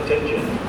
Attention. 0.00 0.59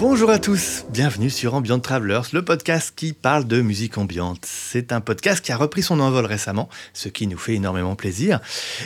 Bonjour 0.00 0.30
à 0.30 0.38
tous, 0.38 0.86
bienvenue 0.90 1.28
sur 1.28 1.52
Ambient 1.54 1.78
Travelers, 1.78 2.22
le 2.32 2.42
podcast 2.42 2.92
qui 2.96 3.12
parle 3.12 3.46
de 3.46 3.60
musique 3.60 3.98
ambiante. 3.98 4.38
C'est 4.46 4.92
un 4.92 5.02
podcast 5.02 5.44
qui 5.44 5.52
a 5.52 5.56
repris 5.58 5.82
son 5.82 6.00
envol 6.00 6.24
récemment, 6.24 6.70
ce 6.94 7.10
qui 7.10 7.26
nous 7.26 7.36
fait 7.36 7.54
énormément 7.56 7.94
plaisir. 7.96 8.40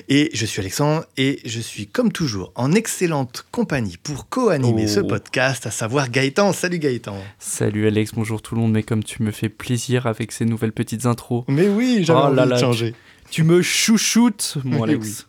Et 0.08 0.30
je 0.34 0.44
suis 0.44 0.60
Alexandre 0.60 1.04
et 1.16 1.38
je 1.44 1.60
suis 1.60 1.86
comme 1.86 2.10
toujours 2.10 2.50
en 2.56 2.72
excellente 2.72 3.46
compagnie 3.52 3.96
pour 3.96 4.28
co-animer 4.28 4.84
Oh. 4.86 4.94
ce 4.94 5.00
podcast, 5.00 5.66
à 5.66 5.70
savoir 5.70 6.10
Gaëtan. 6.10 6.52
Salut 6.52 6.80
Gaëtan. 6.80 7.16
Salut 7.38 7.86
Alex, 7.86 8.10
bonjour 8.14 8.42
tout 8.42 8.56
le 8.56 8.60
monde, 8.62 8.72
mais 8.72 8.82
comme 8.82 9.04
tu 9.04 9.22
me 9.22 9.30
fais 9.30 9.48
plaisir 9.48 10.06
avec 10.08 10.32
ces 10.32 10.44
nouvelles 10.44 10.72
petites 10.72 11.06
intros, 11.06 11.44
Mais 11.46 11.68
oui, 11.68 12.00
j'avais 12.04 12.18
Oh 12.18 12.22
envie 12.24 12.36
là 12.36 12.46
de 12.46 12.56
changer. 12.56 12.94
tu 13.30 13.44
me 13.44 13.62
chouchoutes, 13.62 14.56
mon 14.64 14.80
Oui, 14.82 14.90
Alex. 14.90 15.28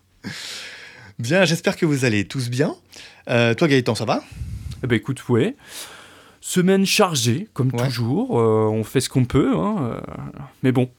Bien, 1.20 1.45
j'espère 1.45 1.77
que 1.77 1.85
vous 1.85 2.05
allez 2.05 2.26
tous 2.26 2.49
bien. 2.49 2.76
Euh, 3.29 3.54
toi 3.54 3.67
Gaëtan, 3.67 3.93
ça 3.93 4.05
va? 4.05 4.23
Eh 4.85 4.88
ben 4.88 4.95
écoute, 4.98 5.27
ouais. 5.30 5.55
Semaine 6.41 6.85
chargée, 6.85 7.48
comme 7.53 7.71
Ouais. 7.73 7.88
toujours. 7.88 8.39
euh, 8.39 8.67
on 8.70 8.84
fait 8.84 9.02
ce 9.02 9.09
qu'on 9.09 9.26
peut, 9.26 9.55
hein, 9.57 9.77
euh, 9.81 9.99
mais 10.62 10.71
bon, 10.71 10.91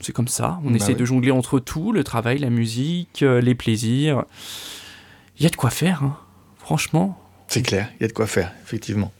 c'est 0.00 0.12
comme 0.12 0.28
ça. 0.28 0.60
On 0.62 0.70
Bah 0.72 0.76
essaie 0.76 0.94
de 0.94 1.06
jongler 1.06 1.30
entre 1.30 1.58
tout, 1.58 1.92
le 1.92 2.04
travail, 2.04 2.36
la 2.38 2.50
musique, 2.50 3.22
euh, 3.22 3.40
les 3.40 3.54
plaisirs. 3.54 4.24
Il 5.38 5.42
y 5.42 5.46
a 5.46 5.48
de 5.48 5.56
quoi 5.56 5.70
faire, 5.70 6.02
hein, 6.04 6.18
franchement. 6.58 7.18
C'est 7.48 7.62
clair, 7.62 7.88
il 7.98 8.02
y 8.02 8.04
a 8.04 8.08
de 8.08 8.12
quoi 8.12 8.26
faire, 8.26 8.52
effectivement. 8.62 9.10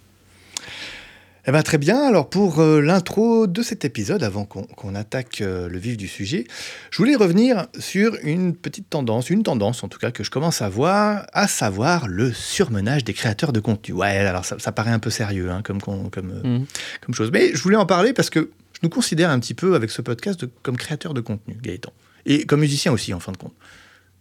Eh 1.46 1.52
ben, 1.52 1.62
très 1.62 1.78
bien, 1.78 1.98
alors 2.06 2.28
pour 2.28 2.60
euh, 2.60 2.80
l'intro 2.82 3.46
de 3.46 3.62
cet 3.62 3.86
épisode, 3.86 4.22
avant 4.22 4.44
qu'on 4.44 4.94
attaque 4.94 5.40
euh, 5.40 5.68
le 5.68 5.78
vif 5.78 5.96
du 5.96 6.06
sujet, 6.06 6.44
je 6.90 6.98
voulais 6.98 7.16
revenir 7.16 7.66
sur 7.78 8.14
une 8.22 8.54
petite 8.54 8.90
tendance, 8.90 9.30
une 9.30 9.42
tendance 9.42 9.82
en 9.82 9.88
tout 9.88 9.98
cas 9.98 10.10
que 10.10 10.22
je 10.22 10.30
commence 10.30 10.60
à 10.60 10.68
voir, 10.68 11.26
à 11.32 11.48
savoir 11.48 12.08
le 12.08 12.30
surmenage 12.32 13.04
des 13.04 13.14
créateurs 13.14 13.52
de 13.54 13.60
contenu. 13.60 13.94
Ouais, 13.94 14.18
alors 14.18 14.44
ça, 14.44 14.58
ça 14.58 14.70
paraît 14.70 14.90
un 14.90 14.98
peu 14.98 15.08
sérieux 15.10 15.50
hein, 15.50 15.62
comme, 15.62 15.80
comme, 15.80 16.10
comme, 16.10 16.30
euh, 16.30 16.58
Mhm. 16.58 16.66
comme 17.06 17.14
chose, 17.14 17.30
mais 17.32 17.52
je 17.54 17.62
voulais 17.62 17.76
en 17.76 17.86
parler 17.86 18.12
parce 18.12 18.28
que 18.28 18.50
je 18.74 18.80
nous 18.82 18.90
considère 18.90 19.30
un 19.30 19.40
petit 19.40 19.54
peu 19.54 19.74
avec 19.74 19.90
ce 19.90 20.02
podcast 20.02 20.40
de- 20.40 20.50
comme 20.62 20.76
créateur 20.76 21.14
de 21.14 21.22
contenu, 21.22 21.56
Gaëtan. 21.62 21.92
Et 22.26 22.44
comme 22.44 22.60
musicien 22.60 22.92
aussi, 22.92 23.14
en 23.14 23.20
fin 23.20 23.32
de 23.32 23.38
compte. 23.38 23.54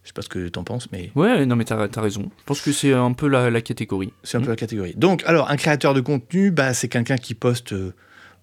Je 0.10 0.12
sais 0.12 0.14
pas 0.16 0.22
ce 0.24 0.30
que 0.30 0.48
t'en 0.48 0.64
penses, 0.64 0.88
mais... 0.92 1.12
Ouais, 1.14 1.46
non 1.46 1.56
mais 1.56 1.66
t'as 1.66 1.88
as 1.96 2.02
raison. 2.02 2.32
Je 2.40 2.44
pense 2.46 2.62
que 2.62 2.72
c'est 2.72 2.94
un 2.94 3.14
peu 3.14 3.28
la, 3.28 3.52
la 3.52 3.62
catégorie. 3.62 4.12
C'est 4.24 4.38
un 4.38 4.42
peu 4.42 4.50
la 4.50 4.56
catégorie. 4.56 4.96
Donc, 4.98 5.22
alors, 5.28 5.52
un 5.52 5.56
créateur 5.56 5.94
de 5.94 6.02
contenu, 6.02 6.50
bah, 6.50 6.74
c'est 6.74 6.88
quelqu'un 6.88 7.18
qui 7.18 7.36
poste, 7.36 7.74
euh, 7.74 7.94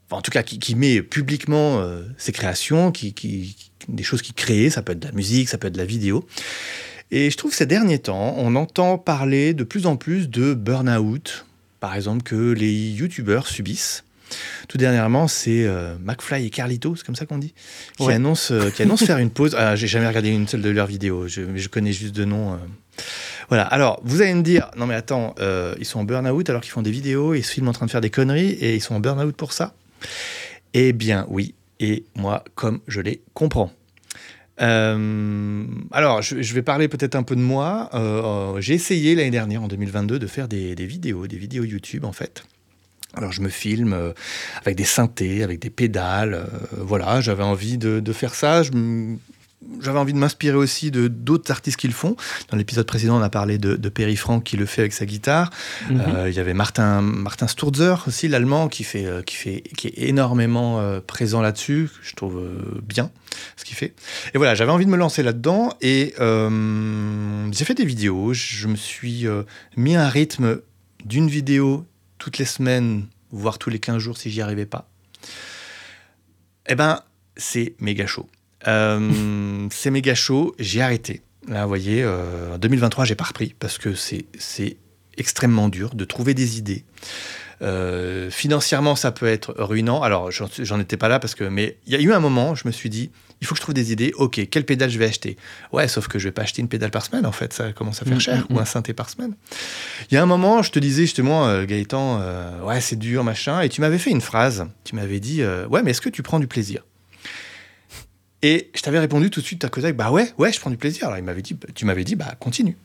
enfin, 0.08 0.18
en 0.18 0.22
tout 0.22 0.30
cas, 0.30 0.44
qui, 0.44 0.60
qui 0.60 0.76
met 0.76 1.02
publiquement 1.02 1.80
euh, 1.80 2.02
ses 2.18 2.30
créations, 2.30 2.92
qui, 2.92 3.14
qui- 3.14 3.56
qui- 3.58 3.70
des 3.88 4.04
choses 4.04 4.22
qu'il 4.22 4.36
crée. 4.36 4.70
Ça 4.70 4.82
peut 4.82 4.92
être 4.92 5.00
de 5.00 5.06
la 5.06 5.12
musique, 5.12 5.48
ça 5.48 5.58
peut 5.58 5.66
être 5.66 5.72
de 5.74 5.78
la 5.78 5.84
vidéo. 5.86 6.24
Et 7.10 7.30
je 7.32 7.36
trouve 7.36 7.50
que 7.50 7.56
ces 7.56 7.66
derniers 7.66 7.98
temps, 7.98 8.34
on 8.38 8.54
entend 8.54 8.96
parler 8.96 9.52
de 9.52 9.64
plus 9.64 9.86
en 9.86 9.96
plus 9.96 10.28
de 10.30 10.54
burn-out, 10.54 11.46
par 11.80 11.96
exemple, 11.96 12.22
que 12.22 12.52
les 12.52 12.72
youtubeurs 12.90 13.48
subissent. 13.48 14.04
Tout 14.68 14.78
dernièrement, 14.78 15.28
c'est 15.28 15.64
euh, 15.64 15.94
McFly 16.02 16.46
et 16.46 16.50
Carlito, 16.50 16.96
c'est 16.96 17.04
comme 17.06 17.14
ça 17.14 17.26
qu'on 17.26 17.38
dit, 17.38 17.54
qui 17.96 18.02
Ouais. 18.04 18.14
annoncent, 18.14 18.52
euh, 18.52 18.70
qui 18.70 18.82
annoncent 18.82 19.06
faire 19.06 19.18
une 19.18 19.30
pause. 19.30 19.54
Ah, 19.58 19.76
J'ai 19.76 19.86
jamais 19.86 20.08
regardé 20.08 20.30
une 20.30 20.48
seule 20.48 20.62
de 20.62 20.70
leurs 20.70 20.86
vidéos, 20.88 21.28
je, 21.28 21.68
connais 21.68 21.92
juste 21.92 22.14
de 22.16 22.24
nom. 22.24 22.54
euh. 22.54 22.56
Voilà, 23.48 23.62
alors 23.64 24.00
vous 24.04 24.22
allez 24.22 24.34
me 24.34 24.42
dire, 24.42 24.70
non 24.76 24.86
mais 24.86 24.94
attends, 24.94 25.34
euh, 25.38 25.74
ils 25.78 25.84
sont 25.84 26.00
en 26.00 26.04
burn-out 26.04 26.48
alors 26.50 26.62
qu'ils 26.62 26.72
font 26.72 26.82
des 26.82 26.90
vidéos, 26.90 27.34
ils 27.34 27.44
se 27.44 27.52
filment 27.52 27.68
en 27.68 27.72
train 27.72 27.86
de 27.86 27.90
faire 27.90 28.00
des 28.00 28.10
conneries 28.10 28.50
et 28.52 28.74
ils 28.74 28.80
sont 28.80 28.94
en 28.96 29.00
burn-out 29.00 29.36
pour 29.36 29.52
ça? 29.52 29.74
Eh 30.74 30.92
bien 30.92 31.26
oui, 31.28 31.54
et 31.78 32.04
moi 32.16 32.42
comme 32.56 32.80
je 32.88 33.00
les 33.00 33.22
comprends. 33.34 33.70
Euh, 34.62 35.64
alors, 35.92 36.22
je, 36.22 36.40
je 36.42 36.54
vais 36.54 36.62
parler 36.62 36.88
peut-être 36.88 37.14
un 37.14 37.22
peu 37.22 37.36
de 37.36 37.40
moi. 37.42 37.90
Euh, 37.94 38.60
J'ai 38.60 38.74
essayé 38.74 39.14
l'année 39.14 39.30
dernière, 39.30 39.62
en 39.62 39.68
2022, 39.68 40.18
de 40.18 40.26
faire 40.26 40.48
des, 40.48 40.74
des 40.74 40.86
vidéos, 40.86 41.26
des 41.26 41.36
vidéos 41.36 41.64
YouTube 41.64 42.04
en 42.04 42.12
fait. 42.12 42.42
Alors, 43.14 43.32
je 43.32 43.40
me 43.40 43.48
filme 43.48 43.92
euh, 43.94 44.12
avec 44.62 44.76
des 44.76 44.84
synthés, 44.84 45.42
avec 45.42 45.58
des 45.58 45.70
pédales. 45.70 46.34
euh, 46.34 46.44
voilà, 46.78 47.20
j'avais 47.20 47.44
envie 47.44 47.78
de, 47.78 48.00
de 48.00 48.12
faire 48.12 48.34
ça. 48.34 48.62
J'avais 49.80 49.98
envie 49.98 50.12
de 50.12 50.18
m'inspirer 50.18 50.54
aussi 50.56 50.90
de 50.90 51.08
d'autres 51.08 51.50
artistes 51.50 51.78
qui 51.78 51.88
le 51.88 51.94
font. 51.94 52.14
Dans 52.50 52.56
l'épisode 52.58 52.86
précédent, 52.86 53.18
on 53.18 53.22
a 53.22 53.30
parlé 53.30 53.56
de, 53.58 53.74
de 53.74 53.88
Perry 53.88 54.16
Franck 54.16 54.44
qui 54.44 54.56
le 54.58 54.66
fait 54.66 54.82
avec 54.82 54.92
sa 54.92 55.06
guitare. 55.06 55.50
Mhm. 55.90 56.02
Euh, 56.14 56.28
Il 56.28 56.36
y 56.36 56.40
avait 56.40 56.52
Martin, 56.54 57.00
Martin 57.00 57.48
Sturzer 57.48 58.04
aussi, 58.06 58.28
l'allemand, 58.28 58.68
qui, 58.68 58.84
fait, 58.84 59.06
qui, 59.24 59.34
fait, 59.34 59.62
qui 59.76 59.88
est 59.88 59.94
énormément 60.08 61.00
présent 61.06 61.40
là-dessus. 61.40 61.88
Je 62.02 62.14
trouve 62.14 62.38
bien 62.82 63.10
ce 63.56 63.64
qu'il 63.64 63.76
fait. 63.76 63.94
Et 64.34 64.38
voilà, 64.38 64.54
j'avais 64.54 64.72
envie 64.72 64.84
de 64.86 64.90
me 64.90 64.96
lancer 64.96 65.22
là-dedans 65.22 65.72
et 65.80 66.14
euh, 66.20 67.48
j'ai 67.50 67.64
fait 67.64 67.74
des 67.74 67.86
vidéos. 67.86 68.34
Je 68.34 68.68
me 68.68 68.76
suis 68.76 69.26
mis 69.76 69.96
un 69.96 70.08
rythme 70.08 70.60
d'une 71.04 71.28
vidéo 71.28 71.86
toutes 72.26 72.38
les 72.38 72.44
semaines, 72.44 73.06
voire 73.30 73.56
tous 73.56 73.70
les 73.70 73.78
15 73.78 73.98
jours 73.98 74.18
si 74.18 74.32
j'y 74.32 74.40
arrivais 74.42 74.66
pas. 74.66 74.88
Eh 76.68 76.74
ben, 76.74 77.00
c'est 77.36 77.76
méga 77.78 78.04
chaud. 78.04 78.28
Euh, 78.66 79.68
c'est 79.70 79.92
méga 79.92 80.16
chaud, 80.16 80.52
j'ai 80.58 80.82
arrêté. 80.82 81.22
Là, 81.46 81.66
voyez, 81.66 82.02
euh, 82.02 82.56
en 82.56 82.58
2023, 82.58 83.04
j'ai 83.04 83.14
pas 83.14 83.26
repris 83.26 83.54
parce 83.60 83.78
que 83.78 83.94
c'est 83.94 84.24
c'est 84.40 84.76
extrêmement 85.16 85.68
dur 85.68 85.94
de 85.94 86.04
trouver 86.04 86.34
des 86.34 86.58
idées. 86.58 86.84
Euh, 87.62 88.30
financièrement, 88.30 88.96
ça 88.96 89.12
peut 89.12 89.26
être 89.26 89.54
ruinant. 89.58 90.02
Alors, 90.02 90.30
j'en 90.30 90.80
étais 90.80 90.96
pas 90.96 91.08
là 91.08 91.18
parce 91.18 91.34
que, 91.34 91.44
mais 91.44 91.78
il 91.86 91.92
y 91.92 91.96
a 91.96 92.00
eu 92.00 92.12
un 92.12 92.20
moment, 92.20 92.54
je 92.54 92.66
me 92.66 92.72
suis 92.72 92.90
dit, 92.90 93.10
il 93.40 93.46
faut 93.46 93.54
que 93.54 93.58
je 93.58 93.62
trouve 93.62 93.74
des 93.74 93.92
idées. 93.92 94.12
Ok, 94.16 94.40
quelle 94.50 94.64
pédale 94.64 94.90
je 94.90 94.98
vais 94.98 95.06
acheter? 95.06 95.36
Ouais, 95.72 95.88
sauf 95.88 96.08
que 96.08 96.18
je 96.18 96.24
vais 96.28 96.32
pas 96.32 96.42
acheter 96.42 96.62
une 96.62 96.68
pédale 96.68 96.90
par 96.90 97.04
semaine. 97.04 97.26
En 97.26 97.32
fait, 97.32 97.52
ça 97.52 97.72
commence 97.72 98.00
à 98.02 98.04
faire 98.04 98.16
Mm, 98.16 98.20
cher 98.20 98.46
mm, 98.48 98.52
ou 98.52 98.56
mm. 98.56 98.62
un 98.62 98.64
synthé 98.64 98.92
par 98.92 99.10
semaine. 99.10 99.34
Il 100.10 100.14
y 100.14 100.16
a 100.16 100.22
un 100.22 100.26
moment, 100.26 100.62
je 100.62 100.70
te 100.70 100.78
disais 100.78 101.02
justement, 101.02 101.46
euh, 101.46 101.64
Gaëtan, 101.64 102.18
euh, 102.20 102.60
ouais, 102.62 102.80
c'est 102.80 102.96
dur, 102.96 103.24
machin, 103.24 103.60
et 103.60 103.68
tu 103.68 103.80
m'avais 103.80 103.98
fait 103.98 104.10
une 104.10 104.20
phrase. 104.20 104.66
Tu 104.84 104.94
m'avais 104.94 105.20
dit, 105.20 105.42
euh, 105.42 105.66
ouais, 105.68 105.82
mais 105.82 105.90
est-ce 105.90 106.00
que 106.00 106.08
tu 106.08 106.22
prends 106.22 106.40
du 106.40 106.46
plaisir? 106.46 106.82
Et 108.42 108.70
je 108.74 108.82
t'avais 108.82 108.98
répondu 108.98 109.30
tout 109.30 109.40
de 109.40 109.46
suite 109.46 109.64
à 109.64 109.68
avec, 109.74 109.96
bah 109.96 110.10
ouais, 110.10 110.32
ouais, 110.38 110.52
je 110.52 110.60
prends 110.60 110.70
du 110.70 110.76
plaisir. 110.76 111.06
Alors 111.06 111.18
il 111.18 111.24
m'avait 111.24 111.42
dit, 111.42 111.56
tu 111.74 111.84
m'avais 111.84 112.04
dit, 112.04 112.16
bah 112.16 112.34
continue. 112.38 112.76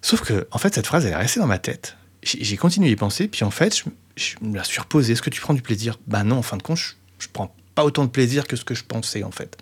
Sauf 0.00 0.22
que, 0.22 0.46
en 0.50 0.58
fait, 0.58 0.74
cette 0.74 0.86
phrase, 0.86 1.06
elle 1.06 1.12
est 1.12 1.16
restée 1.16 1.40
dans 1.40 1.46
ma 1.46 1.58
tête. 1.58 1.96
J'ai 2.40 2.56
continué 2.56 2.88
à 2.88 2.90
y 2.92 2.96
penser, 2.96 3.28
puis 3.28 3.44
en 3.44 3.50
fait, 3.50 3.74
je, 3.76 3.84
je 4.16 4.36
me 4.46 4.56
la 4.56 4.64
suis 4.64 4.80
reposée. 4.80 5.12
Est-ce 5.14 5.22
que 5.22 5.30
tu 5.30 5.40
prends 5.40 5.54
du 5.54 5.62
plaisir? 5.62 5.98
Bah 6.06 6.24
non, 6.24 6.36
en 6.38 6.42
fin 6.42 6.56
de 6.56 6.62
compte, 6.62 6.76
je, 6.78 6.92
je 7.18 7.28
prends 7.32 7.54
pas 7.74 7.84
autant 7.84 8.04
de 8.04 8.10
plaisir 8.10 8.46
que 8.46 8.56
ce 8.56 8.64
que 8.64 8.74
je 8.74 8.84
pensais, 8.84 9.22
en 9.22 9.30
fait. 9.30 9.56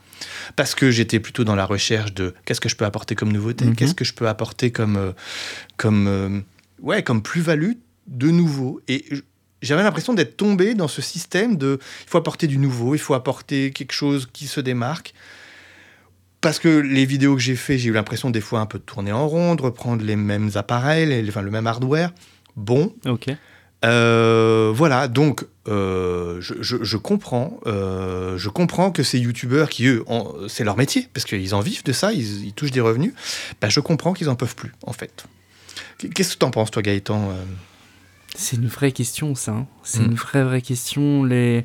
Parce 0.56 0.74
que 0.74 0.90
j'étais 0.90 1.20
plutôt 1.20 1.44
dans 1.44 1.54
la 1.54 1.66
recherche 1.66 2.14
de 2.14 2.34
qu'est-ce 2.44 2.60
que 2.60 2.68
je 2.68 2.76
peux 2.76 2.84
apporter 2.86 3.14
comme 3.14 3.30
nouveauté, 3.32 3.66
Mhm. 3.66 3.76
qu'est-ce 3.76 3.94
que 3.94 4.04
je 4.04 4.14
peux 4.14 4.26
apporter 4.28 4.70
comme, 4.72 4.96
euh, 4.96 5.12
comme, 5.76 6.06
euh, 6.08 6.40
ouais, 6.80 7.02
comme 7.02 7.22
plus-value 7.22 7.72
de 8.06 8.30
nouveau? 8.30 8.80
Et 8.88 9.04
j'avais 9.62 9.82
l'impression 9.82 10.14
d'être 10.14 10.36
tombé 10.38 10.74
dans 10.74 10.88
ce 10.88 11.02
système 11.02 11.56
de 11.56 11.78
il 12.06 12.08
faut 12.10 12.18
apporter 12.18 12.46
du 12.46 12.56
nouveau, 12.58 12.94
il 12.94 12.98
faut 12.98 13.14
apporter 13.14 13.70
quelque 13.70 13.92
chose 13.92 14.26
qui 14.32 14.46
se 14.46 14.60
démarque. 14.60 15.12
Parce 16.40 16.58
que 16.58 16.68
les 16.68 17.04
vidéos 17.06 17.34
que 17.34 17.42
j'ai 17.42 17.56
fait, 17.56 17.76
j'ai 17.76 17.88
eu 17.88 17.92
l'impression 17.92 18.30
des 18.30 18.40
fois 18.40 18.60
un 18.60 18.66
peu 18.66 18.78
de 18.78 18.84
tourner 18.84 19.10
en 19.12 19.26
rond, 19.26 19.54
de 19.56 19.62
reprendre 19.62 20.04
les 20.04 20.16
mêmes 20.16 20.50
appareils, 20.54 21.06
les- 21.06 21.28
enfin, 21.28 21.42
le 21.42 21.50
même 21.50 21.66
hardware. 21.66 22.12
Bon, 22.56 22.92
Ok. 23.06 23.28
euh, 23.84 24.72
voilà, 24.74 25.08
donc 25.08 25.44
euh, 25.68 26.40
je, 26.40 26.54
je- 26.60 26.82
je 26.82 26.96
comprends, 26.96 27.60
euh, 27.66 28.38
je 28.38 28.48
comprends 28.48 28.90
que 28.90 29.02
ces 29.02 29.18
youtubeurs 29.18 29.68
qui 29.68 29.86
eux, 29.86 30.04
ont- 30.06 30.34
c'est 30.48 30.64
leur 30.64 30.76
métier 30.76 31.08
parce 31.12 31.24
qu'ils 31.26 31.54
en 31.54 31.60
vivent 31.60 31.84
de 31.84 31.92
ça, 31.92 32.12
ils, 32.12 32.46
ils 32.46 32.52
touchent 32.52 32.70
des 32.70 32.80
revenus. 32.80 33.12
Bah, 33.60 33.68
je 33.68 33.80
comprends 33.80 34.12
qu'ils 34.14 34.28
en 34.30 34.36
peuvent 34.36 34.54
plus 34.56 34.72
en 34.82 34.92
fait. 34.92 35.26
Qu'est-ce 36.14 36.34
que 36.34 36.38
t'en 36.38 36.50
penses 36.50 36.70
toi 36.70 36.82
Gaëtan 36.82 37.30
C'est 38.34 38.56
une 38.56 38.66
vraie 38.68 38.92
question, 38.92 39.34
ça. 39.34 39.52
hein. 39.52 39.66
C'est 39.82 40.00
Mm. 40.00 40.04
une 40.06 40.14
vraie, 40.14 40.44
vraie 40.44 40.62
question. 40.62 41.24
Les... 41.24 41.64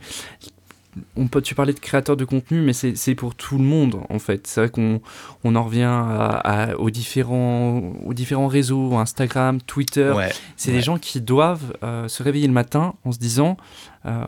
On 1.16 1.28
peut, 1.28 1.42
tu 1.42 1.56
parlais 1.56 1.72
de 1.74 1.80
créateurs 1.80 2.18
de 2.18 2.26
contenu, 2.26 2.60
mais 2.62 2.74
c'est 2.74 3.16
pour 3.16 3.34
tout 3.36 3.58
le 3.58 3.64
monde, 3.64 4.02
en 4.10 4.20
fait. 4.20 4.46
C'est 4.48 4.60
vrai 4.62 4.70
qu'on 4.70 5.02
on 5.46 5.56
en 5.56 5.64
revient 5.64 5.84
à- 5.84 6.72
à- 6.72 6.76
aux, 6.76 6.90
différents, 6.90 7.80
aux 8.06 8.14
différents 8.14 8.48
réseaux, 8.48 8.96
Instagram, 8.98 9.62
Twitter. 9.62 10.12
Ouais, 10.16 10.30
C'est 10.58 10.72
ouais. 10.72 10.78
des 10.78 10.84
gens 10.84 10.98
qui 10.98 11.22
doivent 11.22 11.78
euh, 11.84 12.08
se 12.10 12.22
réveiller 12.24 12.48
le 12.48 12.54
matin 12.54 12.96
en 13.06 13.12
se 13.14 13.20
disant 13.20 13.56
euh, 14.06 14.26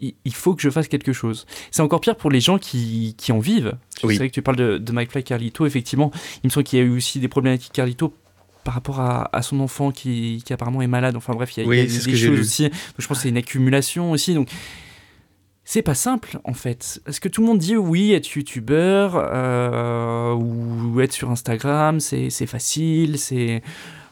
il, 0.00 0.34
faut 0.34 0.54
que 0.54 0.62
je 0.62 0.70
fasse 0.70 0.88
quelque 0.88 1.12
chose. 1.12 1.46
C'est 1.70 1.82
encore 1.82 2.00
pire 2.00 2.16
pour 2.16 2.30
les 2.30 2.40
gens 2.40 2.58
qui, 2.58 3.14
qui 3.18 3.32
en 3.32 3.38
vivent. 3.38 3.76
Oui. 4.02 4.14
C'est 4.14 4.18
vrai 4.20 4.28
que 4.30 4.34
tu 4.34 4.40
parles 4.42 4.56
de, 4.56 4.78
de 4.78 4.92
McFly 4.92 5.22
Carlito, 5.22 5.66
effectivement. 5.66 6.10
Il 6.42 6.46
me 6.46 6.50
semble 6.50 6.64
qu'il 6.64 6.78
y 6.78 6.82
a 6.82 6.84
eu 6.84 6.96
aussi 6.96 7.20
des 7.20 7.28
problématiques 7.28 7.72
Carlito 7.74 8.14
par 8.64 8.74
rapport 8.74 9.00
à, 9.00 9.34
à 9.34 9.42
son 9.42 9.60
enfant 9.60 9.90
qui, 9.90 10.42
qui 10.44 10.52
apparemment 10.52 10.82
est 10.82 10.86
malade. 10.86 11.16
Enfin 11.16 11.34
bref, 11.34 11.56
il 11.56 11.60
y 11.60 11.62
a, 11.64 11.68
Oui, 11.68 11.78
y 11.78 11.80
a 11.80 11.84
des 11.84 12.16
choses 12.16 12.40
aussi. 12.40 12.64
Donc, 12.64 12.72
je 12.98 13.06
pense 13.06 13.18
que 13.18 13.22
c'est 13.22 13.28
une 13.28 13.36
accumulation 13.36 14.10
aussi. 14.10 14.34
Donc 14.34 14.48
c'est 15.64 15.82
pas 15.82 15.94
simple 15.94 16.40
en 16.44 16.54
fait. 16.54 17.00
Parce 17.04 17.20
que 17.20 17.28
tout 17.28 17.42
le 17.42 17.46
monde 17.46 17.58
dit 17.58 17.76
oui, 17.76 18.12
être 18.12 18.34
youtubeur 18.34 19.12
euh, 19.14 20.34
ou 20.34 21.00
être 21.00 21.12
sur 21.12 21.30
Instagram, 21.30 22.00
c'est 22.00 22.30
facile, 22.46 23.18
c'est 23.18 23.62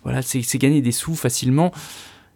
voilà, 0.04 0.22
c'est 0.22 0.58
gagner 0.58 0.80
des 0.80 0.92
sous 0.92 1.16
facilement. 1.16 1.72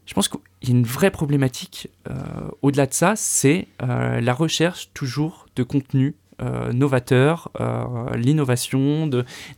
Je 0.07 0.15
pense 0.15 0.29
qu'il 0.29 0.41
y 0.65 0.73
a 0.73 0.75
une 0.75 0.85
vraie 0.85 1.13
problématique 1.13 1.89
euh, 2.11 2.15
au-delà 2.63 2.87
de 2.87 2.93
ça, 2.93 3.15
c'est 3.15 3.69
euh, 3.83 4.21
la 4.21 4.35
recherche 4.35 4.91
toujours 4.93 5.47
de 5.55 5.63
contenu 5.63 6.17
novateur, 6.41 7.51
l'innovation, 8.15 9.09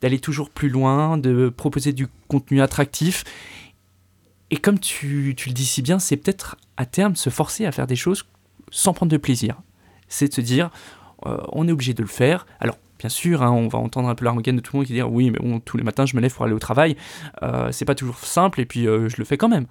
d'aller 0.01 0.19
toujours 0.19 0.51
plus 0.51 0.69
loin, 0.69 1.17
de 1.19 1.49
proposer 1.49 1.93
du 1.93 2.09
contenu 2.29 2.61
attractif. 2.61 3.25
Et 4.51 4.57
comme 4.57 4.79
tu, 4.79 5.35
le 5.47 5.53
dis 5.53 5.65
si 5.65 5.83
bien, 5.83 5.99
c'est 5.99 6.17
peut-être 6.17 6.57
à 6.77 6.87
terme 6.87 7.17
se 7.17 7.31
forcer 7.31 7.67
à 7.67 7.73
faire 7.73 7.87
des 7.87 7.97
choses 7.97 8.25
sans 8.71 8.93
prendre 8.93 9.11
de 9.11 9.17
plaisir. 9.17 9.57
C'est 10.09 10.29
de 10.29 10.35
se 10.35 10.41
dire, 10.41 10.71
euh, 11.27 11.39
on 11.53 11.67
est 11.67 11.73
obligé 11.73 11.95
de 11.95 12.03
le 12.03 12.09
faire. 12.09 12.47
Alors, 12.61 12.77
bien 12.99 13.09
sûr, 13.09 13.43
hein, 13.43 13.51
on 13.51 13.69
va 13.69 13.81
entendre 13.81 14.09
un 14.09 14.15
peu 14.15 14.25
l'arrogance 14.25 14.55
de 14.55 14.61
tout 14.61 14.73
le 14.75 14.79
monde 14.79 14.87
qui 14.87 14.93
dit 14.93 15.03
oui, 15.03 15.31
mais 15.31 15.39
bon, 15.39 15.61
tous 15.61 15.77
les 15.77 15.83
matins, 15.83 16.07
je 16.07 16.15
me 16.15 16.21
lève 16.21 16.33
pour 16.33 16.45
aller 16.45 16.55
au 16.55 16.61
travail. 16.61 16.97
Euh, 17.43 17.73
c'est 17.73 17.85
pas 17.85 17.95
toujours 17.95 18.19
simple, 18.19 18.61
et 18.61 18.65
puis 18.65 18.87
euh, 18.87 19.09
je 19.09 19.17
le 19.19 19.25
fais 19.25 19.37
quand 19.37 19.49
même. 19.49 19.67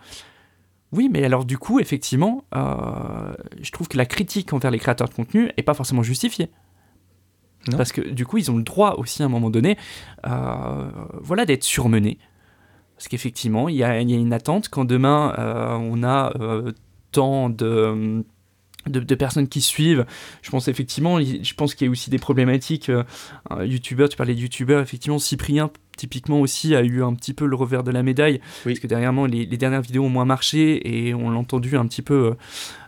Oui, 0.91 1.09
mais 1.11 1.23
alors 1.23 1.45
du 1.45 1.57
coup, 1.57 1.79
effectivement, 1.79 2.43
je 2.53 3.71
trouve 3.71 3.87
que 3.87 3.97
la 3.97 4.05
critique 4.05 4.53
envers 4.53 4.69
les 4.69 4.77
créateurs 4.77 5.09
de 5.09 5.13
contenu 5.13 5.49
est 5.57 5.63
pas 5.63 5.73
forcément 5.73 6.03
justifiée. 6.03 6.51
Parce 7.71 7.91
que 7.91 8.01
du 8.01 8.25
coup, 8.25 8.37
ils 8.37 8.51
ont 8.51 8.57
le 8.57 8.63
droit 8.63 8.95
aussi 8.97 9.23
à 9.23 9.25
un 9.25 9.29
moment 9.29 9.49
donné, 9.49 9.77
voilà, 10.23 11.45
d'être 11.45 11.63
surmenés. 11.63 12.17
Parce 12.95 13.07
qu'effectivement, 13.07 13.69
il 13.69 13.75
y, 13.75 13.83
a 13.83 13.99
une 13.99 14.33
attente 14.33 14.69
quand 14.69 14.85
demain 14.85 15.33
on 15.79 16.03
a 16.03 16.33
tant 17.11 17.49
de 17.49 18.23
de, 18.87 19.15
personnes 19.15 19.47
qui 19.47 19.61
suivent. 19.61 20.05
Je 20.41 20.49
pense 20.49 20.67
effectivement, 20.67 21.19
je 21.21 21.53
pense 21.53 21.75
qu'il 21.75 21.85
y 21.85 21.87
a 21.87 21.91
aussi 21.91 22.09
des 22.09 22.19
problématiques. 22.19 22.89
Euh, 22.89 23.03
YouTubeur, 23.61 24.09
tu 24.09 24.17
parlais 24.17 24.35
de 24.35 24.39
YouTubeur, 24.39 24.81
effectivement, 24.81 25.19
Cyprien 25.19 25.69
typiquement 25.95 26.41
aussi 26.41 26.75
a 26.75 26.81
eu 26.81 27.03
un 27.03 27.13
petit 27.13 27.35
peu 27.35 27.45
le 27.45 27.55
revers 27.55 27.83
de 27.83 27.91
la 27.91 28.01
médaille 28.01 28.41
parce 28.63 28.79
que 28.79 28.87
derrière 28.87 29.11
les, 29.27 29.45
les, 29.45 29.57
dernières 29.57 29.83
vidéos 29.83 30.03
ont 30.03 30.09
moins 30.09 30.25
marché 30.25 31.07
et 31.07 31.13
on 31.13 31.29
l'a 31.29 31.37
entendu 31.37 31.77
un 31.77 31.85
petit 31.85 32.01
peu, 32.01 32.15
euh, 32.15 32.33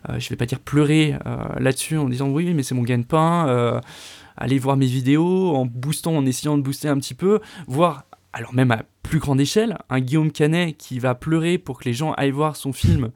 euh, 0.10 0.20
je 0.20 0.28
vais 0.28 0.36
pas 0.36 0.48
dire 0.48 0.60
pleurer 0.60 1.14
là-dessus 1.60 1.98
en 1.98 2.10
disant 2.10 2.30
oui 2.30 2.52
mais 2.56 2.64
c'est 2.64 2.74
mon 2.74 2.82
gagne-pain, 2.82 3.80
allez 4.38 4.60
voir 4.60 4.78
mes 4.78 4.86
vidéos 4.86 5.56
en 5.56 5.66
boostant, 5.66 6.16
en 6.16 6.26
essayant 6.26 6.58
de 6.58 6.64
booster 6.64 6.88
un 6.88 6.98
petit 6.98 7.14
peu, 7.14 7.40
voire 7.68 8.06
alors 8.34 8.54
même 8.54 8.72
à 8.72 8.84
plus 9.02 9.20
grande 9.20 9.40
échelle, 9.40 9.78
un 9.90 10.00
Guillaume 10.00 10.32
Canet 10.32 10.76
qui 10.76 11.00
va 11.00 11.16
pleurer 11.16 11.58
pour 11.58 11.80
que 11.80 11.86
les 11.86 11.94
gens 11.94 12.12
aillent 12.14 12.32
voir 12.32 12.56
son 12.56 12.74
film 12.74 13.12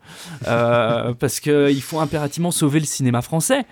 euh, 0.48 1.14
parce 1.20 1.40
qu'il 1.40 1.82
faut 1.82 2.00
impérativement 2.00 2.52
sauver 2.52 2.80
le 2.80 2.86
cinéma 2.86 3.22
français. 3.22 3.66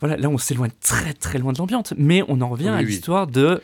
Voilà, 0.00 0.16
là 0.16 0.28
on 0.28 0.36
s'éloigne 0.36 0.72
très 0.80 1.14
très 1.14 1.38
loin 1.38 1.52
de 1.52 1.58
l'ambiance, 1.58 1.94
mais 1.96 2.22
on 2.28 2.40
en 2.40 2.48
revient 2.48 2.68
à 2.68 2.82
l'histoire 2.82 3.26
de 3.28 3.62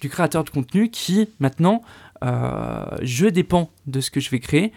du 0.00 0.08
créateur 0.08 0.44
de 0.44 0.50
contenu 0.50 0.90
qui 0.90 1.28
maintenant, 1.40 1.82
euh, 2.22 2.84
je 3.02 3.26
dépends 3.26 3.70
de 3.86 4.00
ce 4.00 4.10
que 4.10 4.20
je 4.20 4.30
vais 4.30 4.40
créer. 4.40 4.72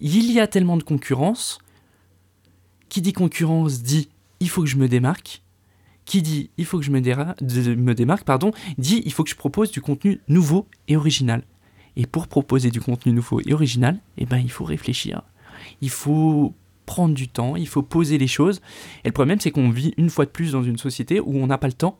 Il 0.00 0.30
y 0.30 0.40
a 0.40 0.46
tellement 0.46 0.76
de 0.76 0.82
concurrence. 0.82 1.58
Qui 2.88 3.02
dit 3.02 3.12
concurrence 3.12 3.82
dit 3.82 4.08
il 4.40 4.48
faut 4.48 4.62
que 4.62 4.68
je 4.68 4.76
me 4.76 4.88
démarque 4.88 5.42
qui 6.06 6.22
dit 6.22 6.50
il 6.56 6.64
faut 6.64 6.78
que 6.78 6.84
je 6.84 6.90
me, 6.90 7.00
me 7.00 7.94
démarque, 7.94 8.24
pardon, 8.24 8.52
dit 8.78 9.02
il 9.04 9.12
faut 9.12 9.24
que 9.24 9.30
je 9.30 9.36
propose 9.36 9.70
du 9.70 9.82
contenu 9.82 10.20
nouveau 10.28 10.66
et 10.88 10.96
original. 10.96 11.42
Et 11.96 12.06
pour 12.06 12.28
proposer 12.28 12.70
du 12.70 12.80
contenu 12.80 13.12
nouveau 13.12 13.40
et 13.44 13.52
original, 13.52 13.98
eh 14.16 14.26
ben, 14.26 14.38
il 14.38 14.50
faut 14.50 14.64
réfléchir. 14.64 15.22
Il 15.80 15.90
faut 15.90 16.54
prendre 16.84 17.14
du 17.14 17.28
temps, 17.28 17.56
il 17.56 17.66
faut 17.66 17.82
poser 17.82 18.18
les 18.18 18.26
choses. 18.26 18.60
Et 19.04 19.08
le 19.08 19.12
problème, 19.12 19.40
c'est 19.40 19.50
qu'on 19.50 19.70
vit 19.70 19.92
une 19.96 20.10
fois 20.10 20.24
de 20.24 20.30
plus 20.30 20.52
dans 20.52 20.62
une 20.62 20.78
société 20.78 21.20
où 21.20 21.36
on 21.36 21.46
n'a 21.46 21.58
pas 21.58 21.66
le 21.66 21.72
temps. 21.72 21.98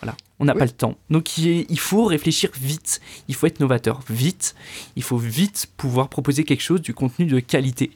Voilà, 0.00 0.16
on 0.38 0.44
n'a 0.44 0.54
pas 0.54 0.64
le 0.64 0.70
temps. 0.70 0.96
Donc 1.10 1.38
il 1.38 1.78
faut 1.78 2.04
réfléchir 2.04 2.50
vite, 2.60 3.00
il 3.28 3.34
faut 3.34 3.46
être 3.46 3.60
novateur 3.60 4.00
vite, 4.08 4.54
il 4.96 5.02
faut 5.02 5.16
vite 5.16 5.68
pouvoir 5.76 6.08
proposer 6.08 6.44
quelque 6.44 6.62
chose, 6.62 6.82
du 6.82 6.94
contenu 6.94 7.26
de 7.26 7.40
qualité. 7.40 7.90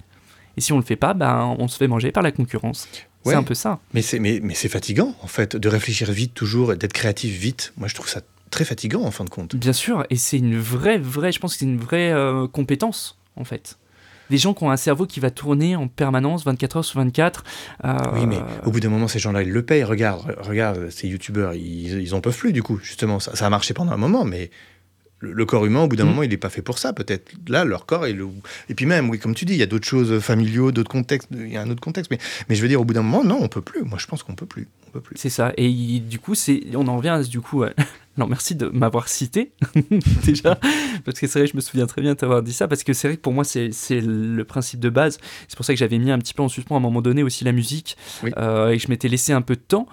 Et 0.57 0.61
si 0.61 0.73
on 0.73 0.77
ne 0.77 0.81
le 0.81 0.87
fait 0.87 0.97
pas, 0.97 1.15
ben, 1.15 1.55
on 1.59 1.69
se 1.69 1.77
fait 1.77 1.87
manger 1.87 2.11
par 2.11 2.23
la 2.23 2.33
concurrence. 2.33 2.89
C'est 3.25 3.35
un 3.35 3.43
peu 3.43 3.55
ça. 3.55 3.79
Mais 3.95 4.03
c'est 4.03 4.19
mais, 4.19 4.41
mais 4.43 4.55
fatigant, 4.55 5.15
en 5.23 5.27
fait, 5.27 5.57
de 5.57 5.69
réfléchir 5.69 6.11
vite 6.11 6.35
toujours, 6.35 6.75
d'être 6.77 6.93
créatif 6.93 7.37
vite. 7.39 7.73
Moi, 7.77 7.89
je 7.89 7.95
trouve 7.95 8.09
ça 8.09 8.21
très 8.51 8.65
fatigant, 8.65 9.03
en 9.03 9.11
fin 9.11 9.25
de 9.25 9.31
compte. 9.31 9.57
Bien 9.57 9.73
sûr, 9.73 10.07
et 10.11 10.17
c'est 10.17 10.39
une 10.39 10.59
vraie, 10.59 10.99
vraie, 10.99 11.33
je 11.33 11.39
pense 11.39 11.55
que 11.55 11.59
c'est 11.61 11.67
une 11.67 11.79
vraie 11.79 12.13
euh, 12.13 12.47
compétence, 12.49 13.19
en 13.37 13.45
fait. 13.45 13.79
Des 14.31 14.39
gens 14.39 14.53
qui 14.53 14.65
ont 14.65 14.71
un 14.71 14.77
cerveau 14.77 15.07
qui 15.07 15.21
va 15.21 15.31
tourner 15.31 15.75
en 15.75 15.89
permanence, 15.89 16.45
24 16.45 16.77
heures 16.79 16.85
sur 16.85 17.01
24. 17.01 17.45
Euh, 17.85 17.95
oui, 18.13 18.27
mais 18.27 18.39
au 18.67 18.71
bout 18.71 18.81
d'un 18.81 18.91
moment, 18.91 19.09
ces 19.09 19.19
gens-là, 19.19 19.43
ils 19.43 19.51
le 19.51 19.65
payent. 19.65 19.85
Regarde, 19.85 20.37
regarde 20.39 20.91
ces 20.91 21.09
youtubeurs, 21.09 21.55
ils, 21.55 22.03
ils 22.03 22.15
en 22.15 22.21
peuvent 22.21 22.37
plus, 22.37 22.53
du 22.53 22.63
coup, 22.63 22.79
justement. 22.83 23.21
Ça, 23.21 23.35
ça 23.35 23.47
a 23.47 23.51
marché 23.51 23.73
pendant 23.73 23.93
un 23.93 23.97
moment, 23.97 24.25
mais 24.27 24.51
le, 25.21 25.47
corps 25.47 25.67
humain, 25.67 25.81
au 25.81 25.89
bout 25.89 25.97
d'un 25.97 26.05
mm. 26.05 26.09
moment, 26.09 26.23
il 26.23 26.31
n'est 26.31 26.37
pas 26.37 26.51
fait 26.51 26.63
pour 26.63 26.79
ça, 26.79 26.93
peut-être. 26.93 27.33
Là, 27.49 27.65
leur 27.65 27.87
corps, 27.87 28.07
et, 28.07 28.13
le... 28.13 28.29
et 28.69 28.75
puis 28.75 28.87
même, 28.87 29.11
oui, 29.11 29.19
comme 29.19 29.35
tu 29.35 29.45
dis, 29.45 29.55
il 29.55 29.59
y 29.59 29.63
a 29.63 29.67
d'autres 29.67 29.87
choses 29.87 30.21
familiaux, 30.21 30.73
d'autres 30.73 30.91
contextes, 30.91 31.29
il 31.33 31.53
y 31.53 31.57
a 31.57 31.63
un 31.63 31.71
autre 31.71 31.81
contexte. 31.81 32.11
Mais, 32.11 32.19
mais 32.49 32.55
je 32.55 32.63
veux 32.63 32.69
dire, 32.69 32.81
au 32.81 32.85
bout 32.85 32.95
d'un 32.95 33.03
moment, 33.03 33.25
non, 33.25 33.39
on 33.41 33.49
peut 33.49 33.63
plus. 33.63 33.83
Moi, 33.83 33.99
je 33.99 34.07
pense 34.07 34.23
qu'on 34.23 34.35
peut 34.35 34.47
plus. 34.47 34.69
On 34.87 34.91
peut 34.91 35.01
plus. 35.01 35.17
C'est 35.19 35.31
ça. 35.31 35.53
Et 35.57 36.01
du 36.01 36.19
coup, 36.19 36.35
c'est, 36.35 36.63
on 36.75 36.87
en 36.87 36.97
revient 36.97 37.21
du 37.29 37.41
coup. 37.41 37.65
Non, 38.17 38.27
merci 38.29 38.55
de 38.55 38.69
m'avoir 38.69 39.09
cité 39.09 39.53
déjà, 40.25 40.59
parce 41.05 41.19
que 41.19 41.27
c'est 41.27 41.41
vrai, 41.41 41.49
je 41.49 41.57
me 41.57 41.61
souviens 41.61 41.87
très 41.87 42.01
bien 42.01 42.13
de 42.13 42.19
t'avoir 42.19 42.43
dit 42.43 42.53
ça, 42.53 42.69
parce 42.69 42.85
que 42.85 42.93
c'est 42.93 43.09
vrai 43.09 43.17
que 43.17 43.23
pour 43.23 43.33
moi, 43.33 43.45
c'est, 43.45 43.71
le 43.91 44.43
principe 44.45 44.81
de 44.81 44.89
base. 44.89 45.19
C'est 45.49 45.57
pour 45.57 45.65
ça 45.65 45.73
que 45.73 45.79
j'avais 45.79 45.99
mis 45.99 46.11
un 46.11 46.19
petit 46.19 46.35
peu 46.35 46.43
en 46.43 46.49
suspens 46.49 46.77
à 46.77 46.79
un 46.79 46.83
moment 46.83 47.03
donné 47.03 47.23
aussi 47.23 47.45
la 47.45 47.53
musique, 47.53 47.97
euh, 48.37 48.71
et 48.71 48.77
que 48.77 48.83
je 48.83 48.89
m'étais 48.89 49.09
laissé 49.09 49.33
un 49.33 49.43
peu 49.43 49.57
de 49.57 49.61
temps 49.61 49.89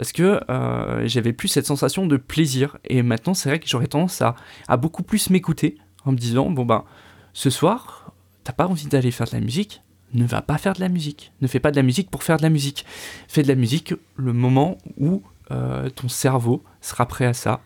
parce 0.00 0.12
que 0.12 0.40
euh, 0.48 1.06
j'avais 1.06 1.34
plus 1.34 1.48
cette 1.48 1.66
sensation 1.66 2.06
de 2.06 2.16
plaisir. 2.16 2.78
Et 2.88 3.02
maintenant, 3.02 3.34
c'est 3.34 3.50
vrai 3.50 3.58
que 3.58 3.68
j'aurais 3.68 3.86
tendance 3.86 4.22
à, 4.22 4.76
beaucoup 4.78 5.02
plus 5.02 5.28
m'écouter 5.28 5.76
en 6.06 6.12
me 6.12 6.16
disant 6.16 6.48
bon 6.48 6.64
ben, 6.64 6.86
ce 7.34 7.50
soir, 7.50 8.14
t'as 8.42 8.54
pas 8.54 8.66
envie 8.66 8.86
d'aller 8.86 9.10
faire 9.10 9.26
de 9.26 9.34
la 9.34 9.42
musique, 9.42 9.82
ne 10.14 10.24
va 10.24 10.40
pas 10.40 10.56
faire 10.56 10.72
de 10.72 10.80
la 10.80 10.88
musique. 10.88 11.32
Ne 11.42 11.46
fais 11.46 11.60
pas 11.60 11.70
de 11.70 11.76
la 11.76 11.82
musique 11.82 12.10
pour 12.10 12.22
faire 12.22 12.38
de 12.38 12.42
la 12.42 12.48
musique. 12.48 12.86
Fais 13.28 13.42
de 13.42 13.48
la 13.48 13.54
musique 13.54 13.92
le 14.16 14.32
moment 14.32 14.78
où 14.96 15.22
euh, 15.50 15.90
ton 15.90 16.08
cerveau 16.08 16.64
sera 16.80 17.04
prêt 17.04 17.26
à 17.26 17.34
ça, 17.34 17.60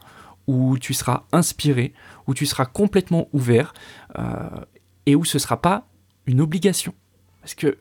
où 0.49 0.77
tu 0.77 0.93
seras 0.93 1.23
inspiré, 1.31 1.95
où 2.27 2.35
tu 2.35 2.47
seras 2.47 2.65
complètement 2.65 3.29
ouvert, 3.33 3.75
euh, 4.19 4.49
et 5.07 5.15
où 5.15 5.25
ce 5.25 5.39
sera 5.39 5.63
pas 5.63 5.87
une 6.27 6.41
obligation. 6.41 6.95
Parce 7.43 7.55
que 7.55 7.79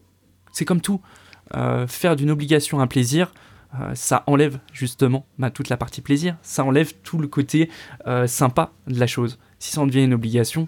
c'est 0.51 0.65
comme 0.65 0.81
tout. 0.81 1.01
faire 1.87 2.15
d'une 2.15 2.29
obligation 2.29 2.81
un 2.81 2.87
plaisir, 2.87 3.33
euh, 3.81 3.95
ça 3.95 4.23
enlève 4.27 4.59
justement 4.71 5.25
bah, 5.39 5.49
toute 5.49 5.69
la 5.69 5.77
partie 5.77 6.01
plaisir, 6.01 6.37
ça 6.43 6.63
enlève 6.63 6.93
tout 7.03 7.17
le 7.17 7.27
côté 7.27 7.69
euh, 8.05 8.27
sympa 8.27 8.71
de 8.87 8.99
la 8.99 9.07
chose. 9.07 9.39
Si 9.57 9.71
ça 9.71 9.81
en 9.81 9.87
devient 9.87 10.03
une 10.03 10.13
obligation, 10.13 10.67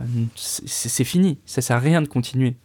euh, 0.00 0.04
c'est 0.36 1.04
fini, 1.04 1.38
ça 1.46 1.62
sert 1.62 1.76
à 1.76 1.80
rien 1.80 2.02
de 2.02 2.08
continuer. 2.08 2.56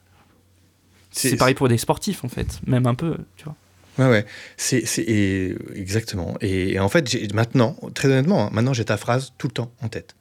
C'est 1.12 1.38
pareil 1.38 1.56
pour 1.56 1.70
des 1.70 1.78
sportifs 1.78 2.26
en 2.26 2.28
fait, 2.28 2.60
même 2.68 2.86
un 2.86 2.96
peu, 2.96 3.18
tu 3.38 3.46
vois. 3.46 3.56
Ouais, 3.98 4.12
ouais, 4.12 4.26
c'est 4.58 5.56
exactement. 5.74 6.36
Et, 6.42 6.80
en 6.80 6.90
fait, 6.90 7.34
maintenant, 7.34 7.76
très 7.96 8.10
honnêtement, 8.10 8.46
hein, 8.46 8.50
maintenant 8.52 8.74
j'ai 8.74 8.86
ta 8.86 8.98
phrase 8.98 9.34
tout 9.40 9.48
le 9.48 9.54
temps 9.54 9.72
en 9.82 9.88
tête. 9.88 10.16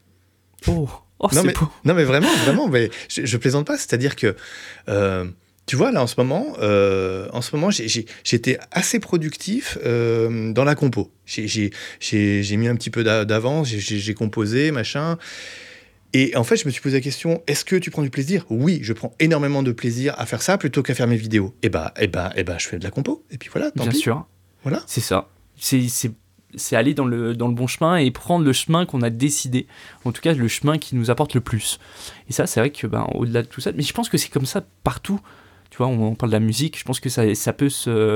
Oh, 0.66 0.88
oh 1.18 1.28
non, 1.34 1.42
mais, 1.44 1.52
non, 1.84 1.92
mais 1.92 2.04
vraiment, 2.04 2.34
vraiment, 2.44 2.68
mais 2.68 2.90
je, 3.10 3.26
je 3.26 3.36
plaisante 3.36 3.66
pas. 3.66 3.76
C'est-à-dire 3.76 4.16
que 4.16 4.34
tu 5.66 5.74
vois, 5.74 5.90
là, 5.90 6.00
en 6.00 6.06
ce 6.06 6.14
moment, 6.16 6.54
euh, 6.60 7.28
en 7.32 7.42
ce 7.42 7.54
moment, 7.54 7.70
j'étais 7.70 8.58
assez 8.70 9.00
productif 9.00 9.78
euh, 9.84 10.52
dans 10.52 10.62
la 10.62 10.76
compo. 10.76 11.10
J'ai 11.26 11.70
mis 12.56 12.68
un 12.68 12.76
petit 12.76 12.90
peu 12.90 13.02
d'avance, 13.02 13.68
j'ai 13.68 14.14
composé, 14.14 14.70
machin. 14.70 15.18
Et 16.12 16.36
en 16.36 16.44
fait, 16.44 16.56
je 16.56 16.66
me 16.66 16.70
suis 16.70 16.80
posé 16.80 16.96
la 16.96 17.00
question 17.02 17.42
est-ce 17.48 17.64
que 17.64 17.74
tu 17.74 17.90
prends 17.90 18.02
du 18.02 18.10
plaisir? 18.10 18.46
Oui, 18.48 18.78
je 18.82 18.92
prends 18.92 19.12
énormément 19.18 19.64
de 19.64 19.72
plaisir 19.72 20.14
à 20.18 20.24
faire 20.24 20.40
ça 20.40 20.56
plutôt 20.56 20.84
qu'à 20.84 20.94
faire 20.94 21.08
mes 21.08 21.16
vidéos. 21.16 21.52
Et 21.62 21.68
bah, 21.68 21.92
et 21.98 22.06
bah, 22.06 22.32
et 22.36 22.44
bah, 22.44 22.56
je 22.58 22.68
fais 22.68 22.78
de 22.78 22.84
la 22.84 22.90
compo. 22.90 23.24
Et 23.32 23.36
puis 23.36 23.50
voilà. 23.52 23.72
Bien 23.74 23.90
sûr. 23.90 24.24
Voilà. 24.62 24.82
C'est 24.86 25.00
ça. 25.00 25.28
C'est 25.58 26.76
aller 26.76 26.94
dans 26.94 27.04
le, 27.04 27.34
dans 27.34 27.48
le 27.48 27.54
bon 27.54 27.66
chemin 27.66 27.96
et 27.96 28.10
prendre 28.12 28.44
le 28.44 28.52
chemin 28.52 28.86
qu'on 28.86 29.02
a 29.02 29.10
décidé. 29.10 29.66
En 30.04 30.12
tout 30.12 30.22
cas, 30.22 30.32
le 30.32 30.48
chemin 30.48 30.78
qui 30.78 30.94
nous 30.94 31.10
apporte 31.10 31.34
le 31.34 31.40
plus. 31.40 31.80
Et 32.30 32.32
ça, 32.32 32.46
c'est 32.46 32.60
vrai 32.60 32.70
que, 32.70 32.86
ben, 32.86 33.06
au-delà 33.14 33.42
de 33.42 33.48
tout 33.48 33.60
ça, 33.60 33.72
mais 33.72 33.82
je 33.82 33.92
pense 33.92 34.08
que 34.08 34.16
c'est 34.16 34.30
comme 34.30 34.46
ça 34.46 34.64
partout 34.84 35.20
tu 35.70 35.78
vois, 35.78 35.88
on, 35.88 36.14
parle 36.14 36.30
de 36.30 36.36
la 36.36 36.40
musique, 36.40 36.78
je 36.78 36.84
pense 36.84 37.00
que 37.00 37.08
ça, 37.08 37.34
ça 37.34 37.52
peut 37.52 37.68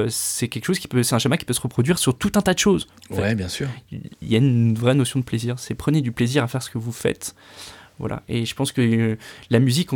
c'est 0.08 0.48
quelque 0.48 0.64
chose 0.64 0.78
qui 0.78 0.88
peut, 0.88 1.02
c'est 1.02 1.14
un 1.14 1.18
schéma 1.18 1.36
qui 1.36 1.44
peut 1.44 1.52
se 1.52 1.60
reproduire 1.60 1.98
sur 1.98 2.16
tout 2.16 2.32
un 2.36 2.40
tas 2.40 2.54
de 2.54 2.58
choses. 2.58 2.86
Ouais, 3.10 3.34
bien 3.34 3.48
sûr. 3.48 3.68
Il 3.90 4.00
y 4.22 4.34
a 4.34 4.38
une 4.38 4.74
vraie 4.74 4.94
notion 4.94 5.20
de 5.20 5.24
plaisir. 5.24 5.58
C'est 5.58 5.74
prenez 5.74 6.00
du 6.00 6.12
plaisir 6.12 6.44
à 6.44 6.48
faire 6.48 6.62
ce 6.62 6.70
que 6.70 6.78
vous 6.78 6.92
faites. 6.92 7.34
Voilà. 7.98 8.22
Et 8.28 8.46
je 8.46 8.54
pense 8.54 8.72
que 8.72 8.80
euh, 8.80 9.16
la 9.50 9.58
musique, 9.58 9.90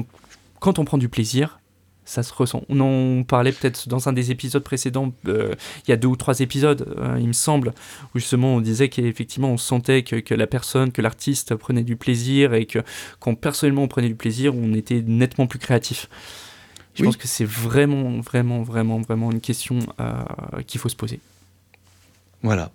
quand 0.60 0.78
on 0.78 0.84
prend 0.84 0.98
du 0.98 1.08
plaisir, 1.08 1.58
ça 2.04 2.22
se 2.22 2.32
ressent. 2.32 2.62
On 2.68 2.80
en 2.80 3.22
parlait 3.22 3.52
peut-être 3.52 3.88
dans 3.88 4.08
un 4.08 4.12
des 4.12 4.30
épisodes 4.30 4.62
précédents, 4.62 5.12
euh, 5.26 5.54
il 5.86 5.90
y 5.90 5.94
a 5.94 5.96
deux 5.96 6.08
ou 6.08 6.16
trois 6.16 6.40
épisodes, 6.40 6.94
euh, 6.98 7.16
il 7.18 7.28
me 7.28 7.32
semble, 7.32 7.72
où 8.14 8.18
justement 8.18 8.56
on 8.56 8.60
disait 8.60 8.88
qu'effectivement 8.88 9.50
on 9.50 9.56
sentait 9.56 10.02
que, 10.02 10.16
que, 10.16 10.34
la 10.34 10.46
personne, 10.46 10.92
que 10.92 11.00
l'artiste 11.00 11.54
prenait 11.54 11.82
du 11.82 11.96
plaisir 11.96 12.54
et 12.54 12.66
que 12.66 12.80
quand 13.20 13.34
personnellement 13.34 13.84
on 13.84 13.88
prenait 13.88 14.08
du 14.08 14.14
plaisir, 14.14 14.54
on 14.54 14.74
était 14.74 15.02
nettement 15.06 15.46
plus 15.46 15.58
créatif. 15.58 16.08
Je 16.94 17.02
Oui. 17.02 17.08
pense 17.08 17.16
que 17.16 17.26
c'est 17.26 17.44
vraiment, 17.44 18.20
vraiment, 18.20 18.62
vraiment, 18.62 19.00
vraiment 19.00 19.30
une 19.32 19.40
question 19.40 19.78
euh, 20.00 20.12
qu'il 20.66 20.80
faut 20.80 20.88
se 20.88 20.96
poser. 20.96 21.20
Voilà. 22.42 22.70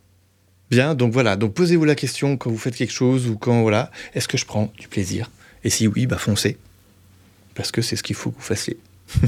Bien, 0.72 0.94
donc 0.94 1.14
voilà. 1.14 1.36
Donc 1.36 1.54
posez-vous 1.54 1.86
la 1.86 1.96
question 1.96 2.36
quand 2.38 2.50
vous 2.50 2.58
faites 2.58 2.76
quelque 2.76 2.92
chose 2.94 3.28
ou 3.28 3.38
quand 3.38 3.62
voilà, 3.62 3.92
est-ce 4.14 4.28
que 4.28 4.38
je 4.38 4.46
prends 4.46 4.72
du 4.78 4.88
plaisir? 4.88 5.30
Et 5.64 5.70
si 5.70 5.88
oui, 5.88 6.06
bah 6.06 6.18
foncez. 6.18 6.58
Parce 7.56 7.72
que 7.72 7.82
c'est 7.82 7.96
ce 7.96 8.04
qu'il 8.04 8.16
faut 8.16 8.32
que 8.32 8.36
vous 8.38 8.42
fassiez. 8.42 8.78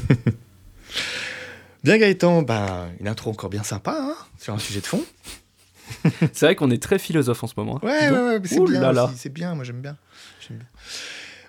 bien 1.83 1.97
Gaëtan, 1.97 2.41
bah, 2.43 2.87
une 2.99 3.07
intro 3.07 3.31
encore 3.31 3.49
bien 3.49 3.63
sympa 3.63 3.95
hein, 3.99 4.15
sur 4.39 4.53
un 4.53 4.59
sujet 4.59 4.81
de 4.81 4.85
fond. 4.85 5.03
C'est 6.33 6.45
vrai 6.45 6.55
qu'on 6.55 6.71
est 6.71 6.81
très 6.81 6.99
philosophe 6.99 7.43
en 7.43 7.47
ce 7.47 7.53
moment. 7.57 7.77
hein. 7.83 7.85
Ouais, 7.87 8.09
ouais, 8.11 8.17
ouais, 8.17 8.39
mais 8.39 8.47
c'est 8.47 8.63
bien, 8.63 8.79
là 8.79 8.93
là. 8.93 9.05
aussi, 9.05 9.17
c'est 9.17 9.29
bien, 9.33 9.53
moi 9.55 9.65
j'aime 9.65 9.81
bien. 9.81 9.97
J'aime 10.47 10.57
bien. 10.59 10.67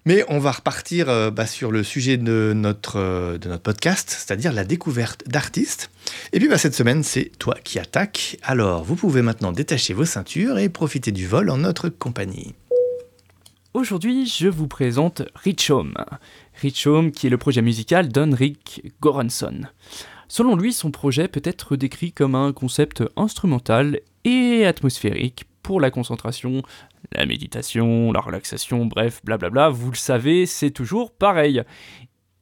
Mais 0.04 0.24
on 0.28 0.40
va 0.40 0.50
repartir 0.50 1.08
euh, 1.08 1.30
bah, 1.30 1.46
sur 1.46 1.70
le 1.70 1.84
sujet 1.84 2.16
de 2.16 2.52
notre, 2.56 2.98
euh, 2.98 3.38
de 3.38 3.48
notre 3.48 3.62
podcast, 3.62 4.10
c'est-à-dire 4.10 4.52
la 4.52 4.64
découverte 4.64 5.22
d'artistes. 5.28 5.92
Et 6.32 6.40
puis 6.40 6.48
bah, 6.48 6.58
cette 6.58 6.74
semaine, 6.74 7.04
c'est 7.04 7.30
toi 7.38 7.54
qui 7.62 7.78
attaques. 7.78 8.36
Alors, 8.42 8.82
vous 8.82 8.96
pouvez 8.96 9.22
maintenant 9.22 9.52
détacher 9.52 9.94
vos 9.94 10.04
ceintures 10.04 10.58
et 10.58 10.68
profiter 10.68 11.12
du 11.12 11.28
vol 11.28 11.50
en 11.50 11.58
notre 11.58 11.88
compagnie. 11.88 12.54
Aujourd'hui, 13.74 14.26
je 14.26 14.48
vous 14.48 14.66
présente 14.66 15.22
Rich 15.36 15.70
Home. 15.70 15.94
Rich 16.60 16.86
Home, 16.88 17.12
qui 17.12 17.28
est 17.28 17.30
le 17.30 17.38
projet 17.38 17.62
musical 17.62 18.08
d'Henrik 18.08 18.92
Goransson. 19.00 19.62
Selon 20.26 20.56
lui, 20.56 20.72
son 20.72 20.90
projet 20.90 21.28
peut 21.28 21.42
être 21.44 21.76
décrit 21.76 22.10
comme 22.10 22.34
un 22.34 22.52
concept 22.52 23.04
instrumental 23.16 24.00
et 24.24 24.66
atmosphérique 24.66 25.44
pour 25.62 25.80
la 25.80 25.90
concentration, 25.90 26.62
la 27.12 27.26
méditation, 27.26 28.12
la 28.12 28.20
relaxation, 28.20 28.86
bref, 28.86 29.20
blablabla. 29.24 29.68
Vous 29.68 29.90
le 29.90 29.96
savez, 29.96 30.46
c'est 30.46 30.70
toujours 30.70 31.12
pareil. 31.12 31.62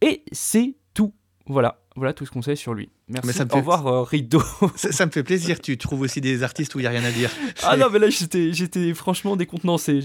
Et 0.02 0.22
c'est 0.32 0.74
tout. 0.94 1.12
Voilà, 1.46 1.80
voilà 1.96 2.12
tout 2.14 2.24
ce 2.24 2.30
qu'on 2.30 2.42
sait 2.42 2.56
sur 2.56 2.74
lui. 2.74 2.88
Merci. 3.08 3.26
Mais 3.26 3.32
ça 3.32 3.44
me 3.44 3.52
Au 3.52 3.56
revoir, 3.56 3.86
euh, 3.88 4.02
Rido. 4.02 4.40
Ça, 4.76 4.92
ça 4.92 5.04
me 5.06 5.10
fait 5.10 5.22
plaisir, 5.24 5.60
tu 5.60 5.76
trouves 5.76 6.00
aussi 6.02 6.20
des 6.20 6.42
artistes 6.42 6.74
où 6.74 6.78
il 6.78 6.82
n'y 6.82 6.86
a 6.86 6.90
rien 6.90 7.04
à 7.04 7.10
dire. 7.10 7.30
Ah 7.64 7.76
non, 7.76 7.88
mais 7.92 7.98
là, 7.98 8.08
j'étais, 8.08 8.94
franchement 8.94 9.36
décontenancé. 9.36 10.00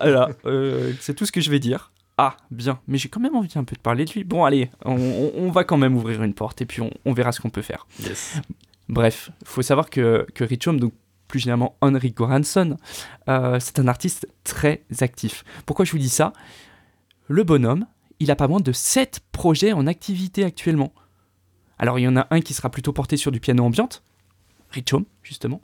Voilà, 0.00 0.30
euh, 0.46 0.92
c'est 1.00 1.14
tout 1.14 1.26
ce 1.26 1.32
que 1.32 1.40
je 1.40 1.50
vais 1.50 1.58
dire. 1.58 1.92
Ah, 2.18 2.36
bien, 2.50 2.78
mais 2.86 2.96
j'ai 2.96 3.10
quand 3.10 3.20
même 3.20 3.34
envie 3.36 3.50
un 3.58 3.64
peu 3.64 3.76
de 3.76 3.80
parler 3.80 4.06
de 4.06 4.12
lui. 4.12 4.24
Bon, 4.24 4.44
allez, 4.44 4.70
on, 4.86 4.94
on- 4.94 5.32
on 5.36 5.50
va 5.50 5.64
quand 5.64 5.76
même 5.76 5.94
ouvrir 5.96 6.22
une 6.22 6.32
porte 6.32 6.62
et 6.62 6.66
puis 6.66 6.80
on, 6.80 6.90
on 7.04 7.12
verra 7.12 7.30
ce 7.32 7.40
qu'on 7.40 7.50
peut 7.50 7.60
faire. 7.62 7.86
Yes. 8.02 8.40
Bref, 8.88 9.30
il 9.42 9.48
faut 9.48 9.60
savoir 9.62 9.90
que, 9.90 10.26
que 10.34 10.44
Rich 10.44 10.66
Home, 10.68 10.80
donc 10.80 10.94
plus 11.28 11.40
généralement 11.40 11.76
Henrik 11.80 12.16
Goransson, 12.16 12.76
euh, 13.28 13.58
c'est 13.60 13.78
un 13.78 13.88
artiste 13.88 14.28
très 14.44 14.84
actif. 15.00 15.44
Pourquoi 15.64 15.84
je 15.84 15.92
vous 15.92 15.98
dis 15.98 16.08
ça? 16.08 16.32
Le 17.28 17.42
bonhomme, 17.42 17.86
il 18.20 18.30
a 18.30 18.36
pas 18.36 18.48
moins 18.48 18.60
de 18.60 18.72
7 18.72 19.20
projets 19.32 19.72
en 19.72 19.86
activité 19.86 20.44
actuellement. 20.44 20.92
Alors 21.78 21.98
il 21.98 22.02
y 22.02 22.08
en 22.08 22.16
a 22.16 22.26
un 22.30 22.40
qui 22.40 22.54
sera 22.54 22.70
plutôt 22.70 22.92
porté 22.92 23.16
sur 23.16 23.32
du 23.32 23.40
piano 23.40 23.64
ambiante, 23.64 24.02
Rich 24.70 24.94
Home 24.94 25.04
justement, 25.22 25.60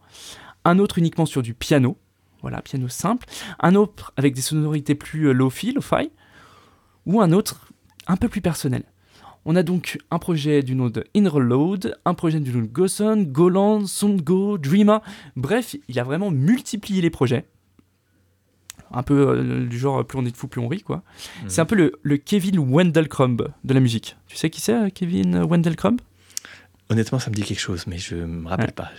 un 0.64 0.78
autre 0.78 0.98
uniquement 0.98 1.26
sur 1.26 1.42
du 1.42 1.54
piano, 1.54 1.96
voilà, 2.42 2.60
piano 2.60 2.88
simple, 2.88 3.26
un 3.60 3.74
autre 3.74 4.12
avec 4.16 4.34
des 4.34 4.42
sonorités 4.42 4.94
plus 4.94 5.28
euh, 5.28 5.32
lo-fi, 5.32 5.72
lo-fi, 5.72 6.10
ou 7.06 7.20
un 7.20 7.32
autre 7.32 7.72
un 8.06 8.16
peu 8.16 8.28
plus 8.28 8.40
personnel. 8.40 8.84
On 9.44 9.56
a 9.56 9.62
donc 9.62 9.98
un 10.10 10.18
projet 10.18 10.62
du 10.62 10.74
nom 10.76 10.88
de 10.88 11.04
Inreload, 11.16 11.96
un 12.04 12.14
projet 12.14 12.38
du 12.38 12.52
nom 12.52 12.60
de 12.60 12.66
Goson, 12.66 13.22
Goland, 13.26 13.86
Sondgo, 13.86 14.56
Dreama. 14.56 15.02
Bref, 15.36 15.74
il 15.88 15.98
a 15.98 16.04
vraiment 16.04 16.30
multiplié 16.30 17.00
les 17.02 17.10
projets. 17.10 17.44
Un 18.92 19.02
peu 19.02 19.28
euh, 19.30 19.66
du 19.66 19.78
genre 19.78 20.04
plus 20.04 20.18
on 20.18 20.24
est 20.26 20.30
de 20.30 20.36
fou, 20.36 20.46
plus 20.48 20.60
on 20.60 20.68
rit, 20.68 20.82
quoi. 20.82 20.96
Mhm. 21.42 21.48
C'est 21.48 21.60
un 21.60 21.64
peu 21.64 21.74
le, 21.74 21.92
le 22.02 22.18
Kevin 22.18 22.58
Wendell 22.58 23.08
Crumb 23.08 23.48
de 23.64 23.74
la 23.74 23.80
musique. 23.80 24.16
Tu 24.28 24.36
sais 24.36 24.50
qui 24.50 24.60
c'est, 24.60 24.74
euh, 24.74 24.88
Kevin 24.94 25.42
Wendell 25.44 25.76
Crumb 25.76 26.00
Honnêtement, 26.90 27.18
ça 27.18 27.30
me 27.30 27.34
dit 27.34 27.42
quelque 27.42 27.58
chose, 27.60 27.86
mais 27.86 27.96
je 27.98 28.16
me 28.16 28.46
rappelle 28.48 28.66
Ouais. 28.66 28.72
pas. 28.72 28.90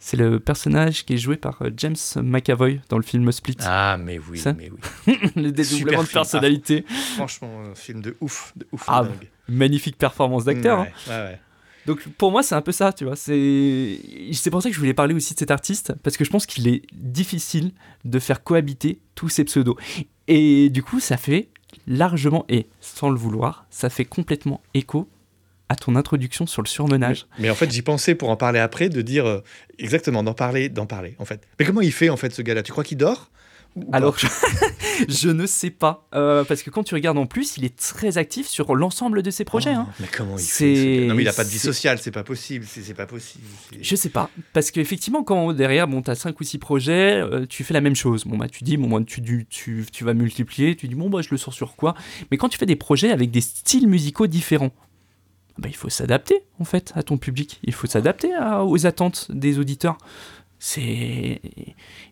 C'est 0.00 0.16
le 0.16 0.38
personnage 0.38 1.04
qui 1.04 1.14
est 1.14 1.18
joué 1.18 1.36
par 1.36 1.60
euh, 1.62 1.70
James 1.76 1.96
McAvoy 2.16 2.80
dans 2.88 2.96
le 2.98 3.02
film 3.02 3.30
Split. 3.32 3.56
Ah, 3.60 3.96
mais 3.98 4.18
oui, 4.30 4.38
Ça 4.38 4.52
mais 4.52 4.70
oui. 4.70 5.18
le 5.36 5.50
dédoublement 5.50 6.02
super 6.02 6.02
de 6.04 6.08
personnalité. 6.08 6.84
Franchement, 7.16 7.62
un 7.70 7.74
film 7.74 8.00
de 8.00 8.16
ouf, 8.20 8.52
de 8.56 8.66
ouf. 8.72 8.84
Ah, 8.86 9.02
dingue. 9.04 9.28
Magnifique 9.48 9.98
performance 9.98 10.44
d'acteur. 10.44 10.80
hein. 10.80 10.86
Ouais, 11.08 11.12
ouais, 11.14 11.22
ouais. 11.24 11.40
Donc 11.86 12.06
pour 12.18 12.30
moi 12.30 12.42
c'est 12.42 12.54
un 12.54 12.60
peu 12.60 12.70
ça, 12.72 12.92
tu 12.92 13.04
vois. 13.04 13.16
C'est 13.16 13.98
c'est 14.32 14.50
pour 14.50 14.62
ça 14.62 14.68
que 14.68 14.74
je 14.74 14.78
voulais 14.80 14.92
parler 14.92 15.14
aussi 15.14 15.32
de 15.32 15.38
cet 15.38 15.50
artiste 15.50 15.94
parce 16.02 16.18
que 16.18 16.24
je 16.24 16.28
pense 16.30 16.44
qu'il 16.44 16.68
est 16.68 16.82
difficile 16.92 17.72
de 18.04 18.18
faire 18.18 18.44
cohabiter 18.44 19.00
tous 19.14 19.30
ces 19.30 19.44
pseudos. 19.44 19.76
Et 20.26 20.68
du 20.68 20.82
coup 20.82 21.00
ça 21.00 21.16
fait 21.16 21.48
largement 21.86 22.44
et 22.50 22.66
sans 22.80 23.08
le 23.08 23.16
vouloir, 23.16 23.64
ça 23.70 23.88
fait 23.88 24.04
complètement 24.04 24.60
écho 24.74 25.08
à 25.68 25.76
ton 25.76 25.96
introduction 25.96 26.46
sur 26.46 26.62
le 26.62 26.68
surmenage. 26.68 27.26
Mais 27.38 27.50
en 27.50 27.54
fait, 27.54 27.70
j'y 27.70 27.82
pensais 27.82 28.14
pour 28.14 28.30
en 28.30 28.36
parler 28.36 28.58
après, 28.58 28.88
de 28.88 29.02
dire 29.02 29.26
euh, 29.26 29.42
exactement, 29.78 30.22
d'en 30.22 30.34
parler, 30.34 30.68
d'en 30.68 30.86
parler, 30.86 31.14
en 31.18 31.24
fait. 31.24 31.46
Mais 31.58 31.66
comment 31.66 31.80
il 31.82 31.92
fait, 31.92 32.08
en 32.08 32.16
fait, 32.16 32.34
ce 32.34 32.42
gars-là? 32.42 32.62
Tu 32.62 32.72
crois 32.72 32.84
qu'il 32.84 32.98
dort? 32.98 33.30
Alors 33.92 34.18
je, 34.18 34.26
je 35.08 35.28
ne 35.28 35.46
sais 35.46 35.70
pas 35.70 36.06
Euh, 36.14 36.42
parce 36.42 36.62
que 36.62 36.70
quand 36.70 36.82
tu 36.82 36.94
regardes 36.94 37.18
en 37.18 37.26
plus, 37.26 37.56
il 37.58 37.64
est 37.64 37.76
très 37.76 38.18
actif 38.18 38.48
sur 38.48 38.74
l'ensemble 38.74 39.22
de 39.22 39.30
ses 39.30 39.44
projets. 39.44 39.74
Oh, 39.76 39.80
hein. 39.80 39.88
Mais 40.00 40.06
comment 40.10 40.36
il 40.36 40.44
fait 40.44 40.74
ce 40.74 41.06
Non, 41.06 41.14
mais 41.14 41.22
il 41.22 41.28
a 41.28 41.32
pas 41.32 41.44
de 41.44 41.50
vie 41.50 41.58
sociale, 41.58 41.98
c'est 41.98 42.10
pas 42.10 42.24
possible, 42.24 42.64
c'est 42.66 42.94
pas 42.94 43.06
possible. 43.06 43.44
Je 43.80 43.94
sais 43.94 44.08
pas, 44.08 44.30
parce 44.52 44.70
qu'effectivement, 44.70 45.22
quand 45.22 45.52
derrière, 45.52 45.86
bon, 45.86 46.02
t'as 46.02 46.14
5 46.14 46.40
ou 46.40 46.44
6 46.44 46.58
projets, 46.58 47.20
euh, 47.20 47.46
tu 47.46 47.62
fais 47.62 47.74
la 47.74 47.80
même 47.80 47.94
chose. 47.94 48.24
Bon, 48.24 48.36
bah, 48.36 48.48
tu 48.48 48.64
dis, 48.64 48.76
bon, 48.76 48.88
bah, 48.88 49.04
tu, 49.06 49.22
tu, 49.22 49.46
tu, 49.48 49.86
tu 49.92 50.04
vas 50.04 50.14
multiplier, 50.14 50.74
tu 50.74 50.88
dis, 50.88 50.94
bon, 50.94 51.10
bah, 51.10 51.20
je 51.22 51.28
le 51.30 51.36
sors 51.36 51.54
sur 51.54 51.76
quoi? 51.76 51.94
Mais 52.30 52.36
quand 52.36 52.48
tu 52.48 52.58
fais 52.58 52.66
des 52.66 52.76
projets 52.76 53.10
avec 53.10 53.30
des 53.30 53.42
styles 53.42 53.86
musicaux 53.86 54.26
différents, 54.26 54.72
bah, 55.58 55.68
il 55.68 55.76
faut 55.76 55.88
s'adapter, 55.88 56.42
en 56.60 56.64
fait, 56.64 56.92
à 56.94 57.02
ton 57.02 57.18
public. 57.18 57.58
Il 57.64 57.74
faut 57.74 57.86
s'adapter 57.86 58.30
aux 58.64 58.86
attentes 58.86 59.26
des 59.30 59.58
auditeurs. 59.58 59.98
C'est. 60.60 61.40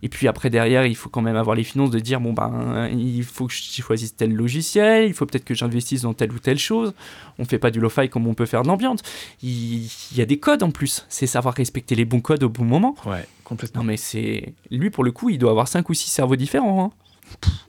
Et 0.05 0.09
puis 0.09 0.29
après, 0.29 0.51
derrière, 0.51 0.87
il 0.87 0.95
faut 0.95 1.09
quand 1.09 1.21
même 1.21 1.35
avoir 1.35 1.57
les 1.57 1.65
finances 1.65 1.91
de 1.91 1.99
dire, 1.99 2.21
bon, 2.21 2.33
ben, 2.33 2.89
il 2.97 3.25
faut 3.25 3.49
que 3.49 3.53
je 3.53 3.83
choisisse 3.83 4.15
tel 4.15 4.33
logiciel, 4.33 5.09
il 5.09 5.15
faut 5.15 5.27
peut-être 5.27 5.45
que 5.45 5.55
j'investisse 5.55 6.03
dans 6.03 6.15
telle 6.15 6.31
ou 6.31 6.39
telle 6.39 6.59
chose. 6.59 6.95
On 7.41 7.45
fait 7.45 7.59
pas 7.59 7.73
du 7.73 7.81
lo-fi 7.81 8.09
comme 8.09 8.27
on 8.29 8.35
peut 8.35 8.47
faire 8.47 8.63
de 8.63 8.69
l'ambiance. 8.69 9.01
Il, 9.43 9.87
il 10.13 10.17
y 10.17 10.21
a 10.21 10.27
des 10.27 10.39
codes 10.39 10.63
en 10.63 10.71
plus. 10.71 11.05
C'est 11.09 11.27
savoir 11.27 11.55
respecter 11.55 11.97
les 11.97 12.05
bons 12.05 12.21
codes 12.21 12.45
au 12.45 12.49
bon 12.49 12.65
moment. 12.65 12.95
Ouais, 13.05 13.27
complètement. 13.43 13.83
Non 13.83 13.87
mais 13.89 13.97
c'est... 13.97 14.53
Lui 14.71 14.91
pour 14.91 15.03
le 15.03 15.11
coup 15.11 15.29
il 15.29 15.39
doit 15.39 15.51
avoir 15.51 15.67
5 15.67 15.89
ou 15.89 15.95
6 15.95 16.09
cerveaux 16.09 16.37
différents. 16.37 16.85
hein. 16.85 16.91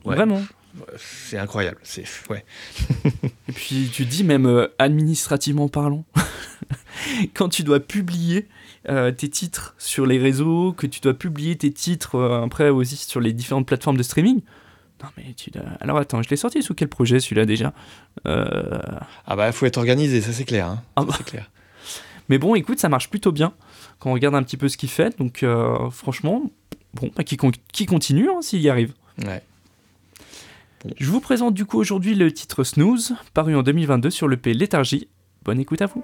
Ouais. 0.06 0.16
Vraiment. 0.16 0.42
C'est 0.98 1.38
incroyable. 1.38 1.78
C'est 1.84 2.04
ouais. 2.30 2.46
Et 3.50 3.52
puis 3.54 3.90
tu 3.92 4.06
dis 4.06 4.24
même 4.24 4.46
euh, 4.46 4.68
administrativement 4.80 5.68
parlant, 5.68 6.06
quand 7.34 7.50
tu 7.50 7.64
dois 7.64 7.80
publier 7.80 8.48
euh, 8.90 9.12
tes 9.12 9.30
titres 9.30 9.76
sur 9.78 10.06
les 10.06 10.18
réseaux, 10.18 10.74
que 10.74 10.88
tu 10.88 11.00
dois 11.00 11.14
publier 11.14 11.56
tes 11.56 11.72
titres 11.72 12.16
euh, 12.16 12.44
après 12.44 12.70
aussi 12.70 12.96
sur 12.96 13.20
les 13.20 13.34
différentes 13.34 13.68
plateformes 13.68 13.98
de 13.98 14.04
streaming. 14.04 14.42
Non 15.04 15.10
mais 15.16 15.34
tu 15.36 15.52
dois... 15.52 15.64
Alors 15.80 15.98
attends, 15.98 16.24
je 16.24 16.30
l'ai 16.30 16.38
sorti 16.38 16.64
sous 16.64 16.74
quel 16.74 16.88
projet 16.88 17.20
celui-là 17.20 17.46
déjà? 17.46 17.74
Ah 18.26 19.36
bah, 19.36 19.52
faut 19.52 19.66
être 19.66 19.78
organisé, 19.78 20.22
ça 20.22 20.34
c'est 20.34 20.46
clair. 20.46 20.68
Hein. 20.68 20.84
Ah 20.96 21.04
bah. 21.04 21.14
c'est 21.18 21.26
clair. 21.26 21.52
Mais 22.30 22.40
bon, 22.40 22.56
écoute, 22.56 22.80
ça 22.80 22.90
marche 22.90 23.10
plutôt 23.10 23.32
bien 23.32 23.54
quand 24.00 24.10
on 24.10 24.14
regarde 24.14 24.36
un 24.36 24.44
petit 24.44 24.58
peu 24.58 24.68
ce 24.70 24.76
qu'il 24.78 24.90
fait. 24.90 25.18
Donc 25.18 25.46
franchement, 25.92 26.52
bon, 26.96 27.12
bah, 27.16 27.24
qui, 27.24 27.38
con- 27.38 27.52
qui 27.72 27.86
continue 27.86 28.30
hein, 28.30 28.42
s'il 28.42 28.60
y 28.62 28.70
arrive. 28.70 28.94
Ouais. 29.24 29.42
Je 30.96 31.10
vous 31.10 31.20
présente 31.20 31.54
du 31.54 31.66
coup 31.66 31.78
aujourd'hui 31.78 32.16
le 32.16 32.32
titre 32.32 32.64
Snooze, 32.64 33.16
paru 33.34 33.56
en 33.56 33.64
2022 33.64 34.10
sur 34.10 34.28
le 34.28 34.38
P 34.38 34.54
Léthargie. 34.54 35.08
Bonne 35.44 35.60
écoute 35.60 35.82
à 35.82 35.88
vous. 35.88 36.04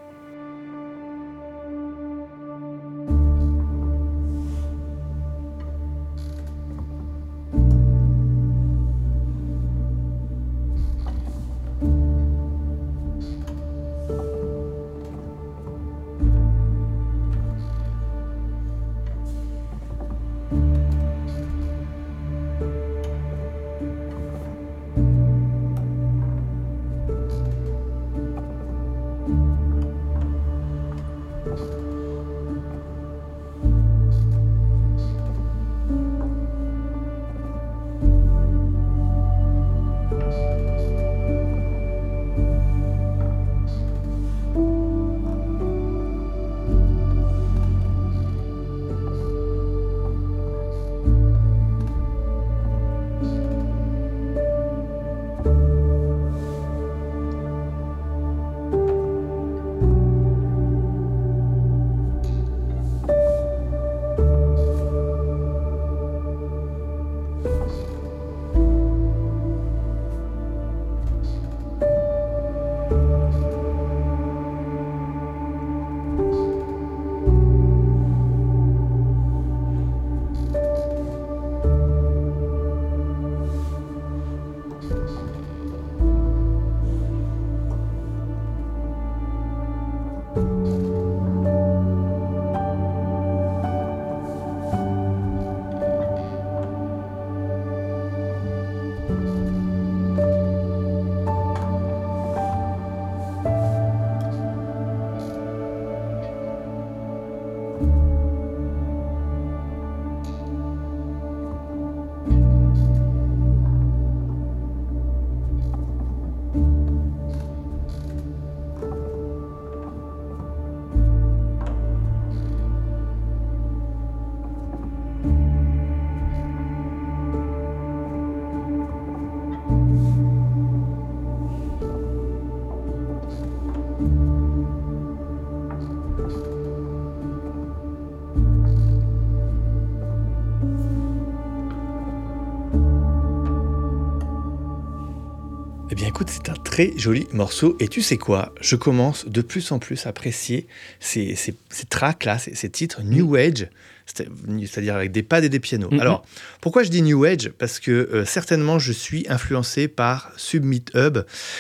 Très 146.92 146.98
joli 147.00 147.28
morceau 147.34 147.76
et 147.80 147.88
tu 147.88 148.02
sais 148.02 148.18
quoi? 148.18 148.54
Je 148.62 148.76
commence 148.76 149.26
de 149.28 149.42
plus 149.42 149.72
en 149.72 149.80
plus 149.80 150.06
à 150.06 150.10
apprécier 150.10 150.68
ces, 151.00 151.36
ces, 151.36 151.56
ces 151.70 151.86
tracks 151.86 152.26
là, 152.26 152.38
ces, 152.40 152.56
ces 152.56 152.70
titres 152.70 153.02
New 153.04 153.36
Age, 153.36 153.68
c'est- 154.06 154.28
c'est-à-dire 154.68 154.96
avec 154.96 155.12
des 155.12 155.24
pads 155.24 155.44
et 155.44 155.50
des 155.50 155.60
pianos. 155.60 155.90
Mhm. 155.92 156.00
Alors, 156.00 156.26
pourquoi 156.62 156.84
je 156.84 156.90
dis 156.90 157.02
New 157.02 157.24
Age? 157.24 157.52
Parce 157.58 157.80
que 157.80 157.92
euh, 157.92 158.26
certainement 158.26 158.80
je 158.80 158.92
suis 158.92 159.26
influencé 159.30 159.88
par 159.88 160.32
Submit 160.38 160.84
Hub. 160.96 161.20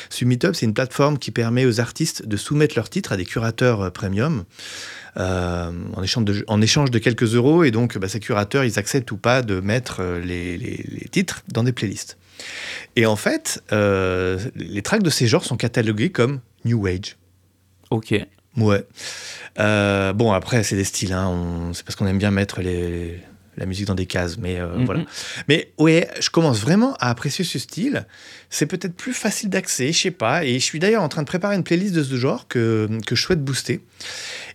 Submit 0.09 0.39
Hub, 0.43 0.53
c'est 0.53 0.65
une 0.65 0.73
plateforme 0.73 1.17
qui 1.17 1.31
permet 1.31 1.65
aux 1.65 1.79
artistes 1.79 2.25
de 2.27 2.37
soumettre 2.37 2.75
leurs 2.75 2.89
titres 2.89 3.11
à 3.13 3.17
des 3.17 3.25
curateurs 3.25 3.81
euh, 3.81 3.89
premium. 3.89 4.43
euh, 5.17 5.71
en, 5.93 6.01
échange 6.01 6.25
de, 6.25 6.43
en 6.47 6.59
échange 6.61 6.89
de 6.89 6.97
quelques 6.97 7.35
euros 7.35 7.63
et 7.63 7.69
donc 7.69 7.99
bah, 7.99 8.07
ces 8.09 8.19
curateurs 8.19 8.63
ils 8.65 8.79
acceptent 8.79 9.11
ou 9.11 9.17
pas 9.17 9.43
de 9.43 9.59
mettre 9.59 10.01
les, 10.23 10.57
les- 10.57 10.83
les 10.89 11.07
titres 11.09 11.43
dans 11.49 11.63
des 11.63 11.71
playlists. 11.71 12.17
Et 12.95 13.05
en 13.05 13.15
fait, 13.15 13.63
euh, 13.71 14.39
les 14.55 14.81
tracks 14.81 15.03
de 15.03 15.09
ces 15.09 15.27
genres 15.27 15.45
sont 15.45 15.57
catalogués 15.57 16.11
comme 16.11 16.39
New 16.65 16.85
Age. 16.87 17.17
Ok. 17.89 18.13
Ouais. 18.57 18.85
Euh, 19.59 20.13
bon, 20.13 20.31
après, 20.31 20.63
c'est 20.63 20.75
des 20.75 20.83
styles. 20.83 21.13
Hein. 21.13 21.71
C'est 21.73 21.83
parce 21.85 21.95
qu'on 21.95 22.05
aime 22.07 22.17
bien 22.19 22.31
mettre 22.31 22.61
les- 22.61 23.19
la 23.57 23.65
musique 23.67 23.85
dans 23.85 23.95
des 23.95 24.05
cases. 24.07 24.37
Mais 24.37 24.59
euh, 24.59 24.77
Mhm. 24.77 24.85
voilà. 24.85 25.03
Mais 25.47 25.71
ouais, 25.77 26.07
je 26.19 26.29
commence 26.29 26.59
vraiment 26.59 26.93
à 26.99 27.09
apprécier 27.09 27.45
ce 27.45 27.57
style. 27.59 28.05
C'est 28.49 28.65
peut-être 28.65 28.95
plus 28.95 29.13
facile 29.13 29.49
d'accès, 29.49 29.91
je 29.91 29.97
sais 29.99 30.11
pas. 30.11 30.43
Et 30.45 30.53
je 30.55 30.63
suis 30.63 30.79
d'ailleurs 30.79 31.03
en 31.03 31.09
train 31.09 31.21
de 31.21 31.27
préparer 31.27 31.55
une 31.55 31.63
playlist 31.63 31.93
de 31.93 32.03
ce 32.03 32.15
genre 32.15 32.47
que, 32.47 32.87
que 33.05 33.15
je 33.15 33.21
souhaite 33.23 33.43
booster. 33.43 33.81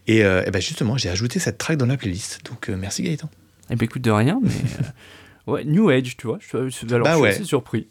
Et, 0.06 0.24
euh, 0.24 0.42
ben 0.52 0.60
justement, 0.62 0.96
j'ai 0.96 1.10
ajouté 1.10 1.38
cette 1.38 1.58
track 1.58 1.76
dans 1.76 1.86
la 1.86 1.96
playlist. 1.96 2.40
Donc 2.44 2.70
euh, 2.70 2.76
merci 2.76 3.02
Gaëtan. 3.02 3.28
Eh 3.70 3.76
ben 3.76 3.84
écoute, 3.84 4.02
de 4.02 4.10
rien, 4.10 4.40
mais. 4.42 4.50
ouais, 5.48 5.64
New 5.64 5.88
Age, 5.90 6.16
tu 6.16 6.26
vois. 6.26 6.38
Je, 6.40 6.56
alors, 6.94 7.04
Bah 7.04 7.10
je 7.10 7.14
suis 7.16 7.22
ouais. 7.22 7.28
assez 7.30 7.44
surpris. 7.44 7.88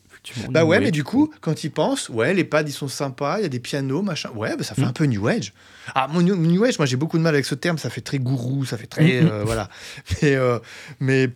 Bah 0.49 0.61
New 0.63 0.67
ouais, 0.69 0.77
Age. 0.77 0.83
mais 0.83 0.91
du 0.91 1.03
coup, 1.05 1.31
quand 1.41 1.63
ils 1.63 1.69
pensent, 1.71 2.09
ouais, 2.09 2.33
les 2.33 2.43
pads 2.43 2.63
ils 2.63 2.71
sont 2.71 2.87
sympas, 2.89 3.39
il 3.39 3.43
y 3.43 3.45
a 3.45 3.49
des 3.49 3.59
pianos, 3.59 4.01
machin. 4.01 4.29
Ouais, 4.35 4.55
bah, 4.57 4.63
ça 4.63 4.75
fait 4.75 4.81
Mm. 4.81 4.85
un 4.85 4.93
peu 4.93 5.05
New 5.05 5.27
Age. 5.27 5.53
Ah, 5.95 6.07
mon 6.11 6.21
New, 6.21 6.63
Age, 6.65 6.79
moi 6.79 6.85
j'ai 6.85 6.97
beaucoup 6.97 7.17
de 7.17 7.23
mal 7.23 7.33
avec 7.33 7.45
ce 7.45 7.55
terme, 7.55 7.77
ça 7.77 7.89
fait 7.89 8.01
très 8.01 8.19
gourou, 8.19 8.65
ça 8.65 8.77
fait 8.77 8.87
très. 8.87 9.21
Mm, 9.21 9.25
mm. 9.25 9.29
euh, 9.29 9.43
voilà. 9.45 9.69
Mais, 10.21 10.35
euh, 10.35 10.59
mais 10.99 11.29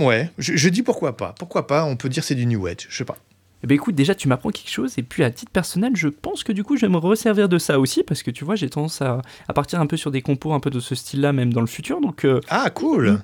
ouais, 0.00 0.30
je, 0.38 0.56
je 0.56 0.68
dis 0.68 0.82
pourquoi 0.82 1.16
pas. 1.16 1.34
Pourquoi 1.38 1.66
pas, 1.66 1.84
on 1.84 1.96
peut 1.96 2.08
dire 2.08 2.22
c'est 2.22 2.34
du 2.36 2.46
New 2.46 2.64
Age, 2.66 2.86
je 2.88 2.96
sais 2.96 3.04
pas. 3.04 3.16
Eh 3.64 3.66
ben 3.66 3.74
écoute, 3.74 3.96
déjà 3.96 4.14
tu 4.14 4.28
m'apprends 4.28 4.50
quelque 4.50 4.70
chose, 4.70 4.94
et 4.98 5.02
puis 5.02 5.24
à 5.24 5.32
titre 5.32 5.50
personnel, 5.50 5.90
je 5.96 6.06
pense 6.06 6.44
que 6.44 6.52
du 6.52 6.62
coup 6.62 6.76
je 6.76 6.82
vais 6.86 6.92
me 6.92 6.96
resservir 6.98 7.48
de 7.48 7.58
ça 7.58 7.80
aussi, 7.80 8.04
parce 8.04 8.22
que 8.22 8.30
tu 8.30 8.44
vois, 8.44 8.54
j'ai 8.54 8.70
tendance 8.70 9.02
à, 9.02 9.20
à 9.48 9.52
partir 9.52 9.80
un 9.80 9.86
peu 9.88 9.96
sur 9.96 10.12
des 10.12 10.22
compos 10.22 10.52
un 10.52 10.60
peu 10.60 10.70
de 10.70 10.78
ce 10.78 10.94
style-là, 10.94 11.32
même 11.32 11.52
dans 11.52 11.60
le 11.60 11.66
futur, 11.66 12.00
donc 12.00 12.24
euh, 12.24 12.40
Ah, 12.50 12.70
cool 12.70 13.18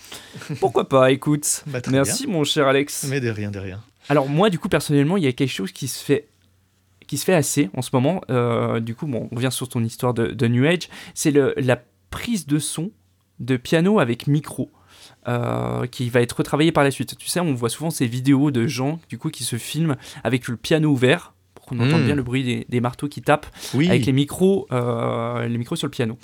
pourquoi 0.60 0.88
pas, 0.88 1.10
écoute. 1.10 1.64
Bah, 1.66 1.80
Merci 1.90 2.26
mon 2.26 2.44
cher 2.44 2.66
Alex. 2.68 3.04
Mais 3.08 3.20
de 3.20 3.30
rien, 3.30 3.50
de 3.50 3.58
rien. 3.58 3.82
Alors 4.08 4.28
moi, 4.28 4.50
du 4.50 4.58
coup, 4.58 4.68
personnellement, 4.68 5.16
il 5.16 5.24
y 5.24 5.26
a 5.26 5.32
quelque 5.32 5.50
chose 5.52 5.72
qui 5.72 5.88
se 5.88 6.02
fait 6.04 6.28
qui 7.06 7.18
se 7.18 7.24
fait 7.24 7.34
assez 7.34 7.70
en 7.76 7.82
ce 7.82 7.90
moment. 7.92 8.20
Euh, 8.30 8.80
du 8.80 8.94
coup, 8.96 9.06
bon, 9.06 9.28
on 9.30 9.36
revient 9.36 9.52
sur 9.52 9.68
ton 9.68 9.82
histoire 9.84 10.12
de, 10.12 10.26
de 10.26 10.48
New 10.48 10.64
Age. 10.64 10.88
C'est 11.14 11.30
le- 11.30 11.54
la 11.56 11.80
prise 12.10 12.46
de 12.46 12.58
son 12.58 12.90
de 13.38 13.56
piano 13.56 13.98
avec 14.00 14.26
micro. 14.26 14.70
euh, 15.28 15.86
qui 15.88 16.08
va 16.08 16.20
être 16.20 16.32
retravaillé 16.38 16.70
par 16.72 16.84
la 16.84 16.90
suite. 16.92 17.16
Tu 17.18 17.26
sais, 17.28 17.40
on 17.40 17.52
voit 17.54 17.68
souvent 17.68 17.90
ces 17.90 18.06
vidéos 18.06 18.50
de 18.52 18.66
gens 18.68 19.00
du 19.08 19.18
coup 19.18 19.28
qui 19.30 19.42
se 19.44 19.56
filment 19.56 19.96
avec 20.24 20.46
le 20.48 20.56
piano 20.56 20.88
ouvert 20.90 21.34
pour 21.54 21.66
qu'on 21.66 21.80
entende 21.80 22.02
Mm. 22.02 22.06
bien 22.06 22.14
le 22.14 22.22
bruit 22.22 22.44
des, 22.44 22.66
des 22.68 22.80
marteaux 22.80 23.08
qui 23.08 23.22
tapent 23.22 23.46
Oui. 23.74 23.88
avec 23.88 24.06
les 24.06 24.12
micros, 24.12 24.68
euh, 24.70 25.46
les 25.48 25.58
micros 25.58 25.74
sur 25.74 25.86
le 25.88 25.90
piano. 25.90 26.16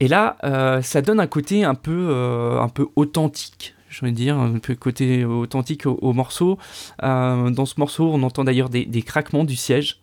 Et 0.00 0.08
là, 0.08 0.36
euh, 0.44 0.82
ça 0.82 1.02
donne 1.02 1.20
un 1.20 1.26
côté 1.26 1.64
un 1.64 1.74
peu, 1.74 2.08
euh, 2.10 2.60
un 2.60 2.68
peu 2.68 2.88
authentique, 2.96 3.74
je 3.88 4.04
veux 4.04 4.12
dire, 4.12 4.36
un 4.38 4.58
peu 4.58 4.74
côté 4.74 5.24
authentique 5.24 5.86
au, 5.86 5.98
au 6.02 6.12
morceau. 6.12 6.58
Euh, 7.02 7.50
dans 7.50 7.66
ce 7.66 7.74
morceau, 7.78 8.10
on 8.12 8.22
entend 8.22 8.44
d'ailleurs 8.44 8.70
des, 8.70 9.02
craquements 9.02 9.44
du 9.44 9.56
siège. 9.56 10.00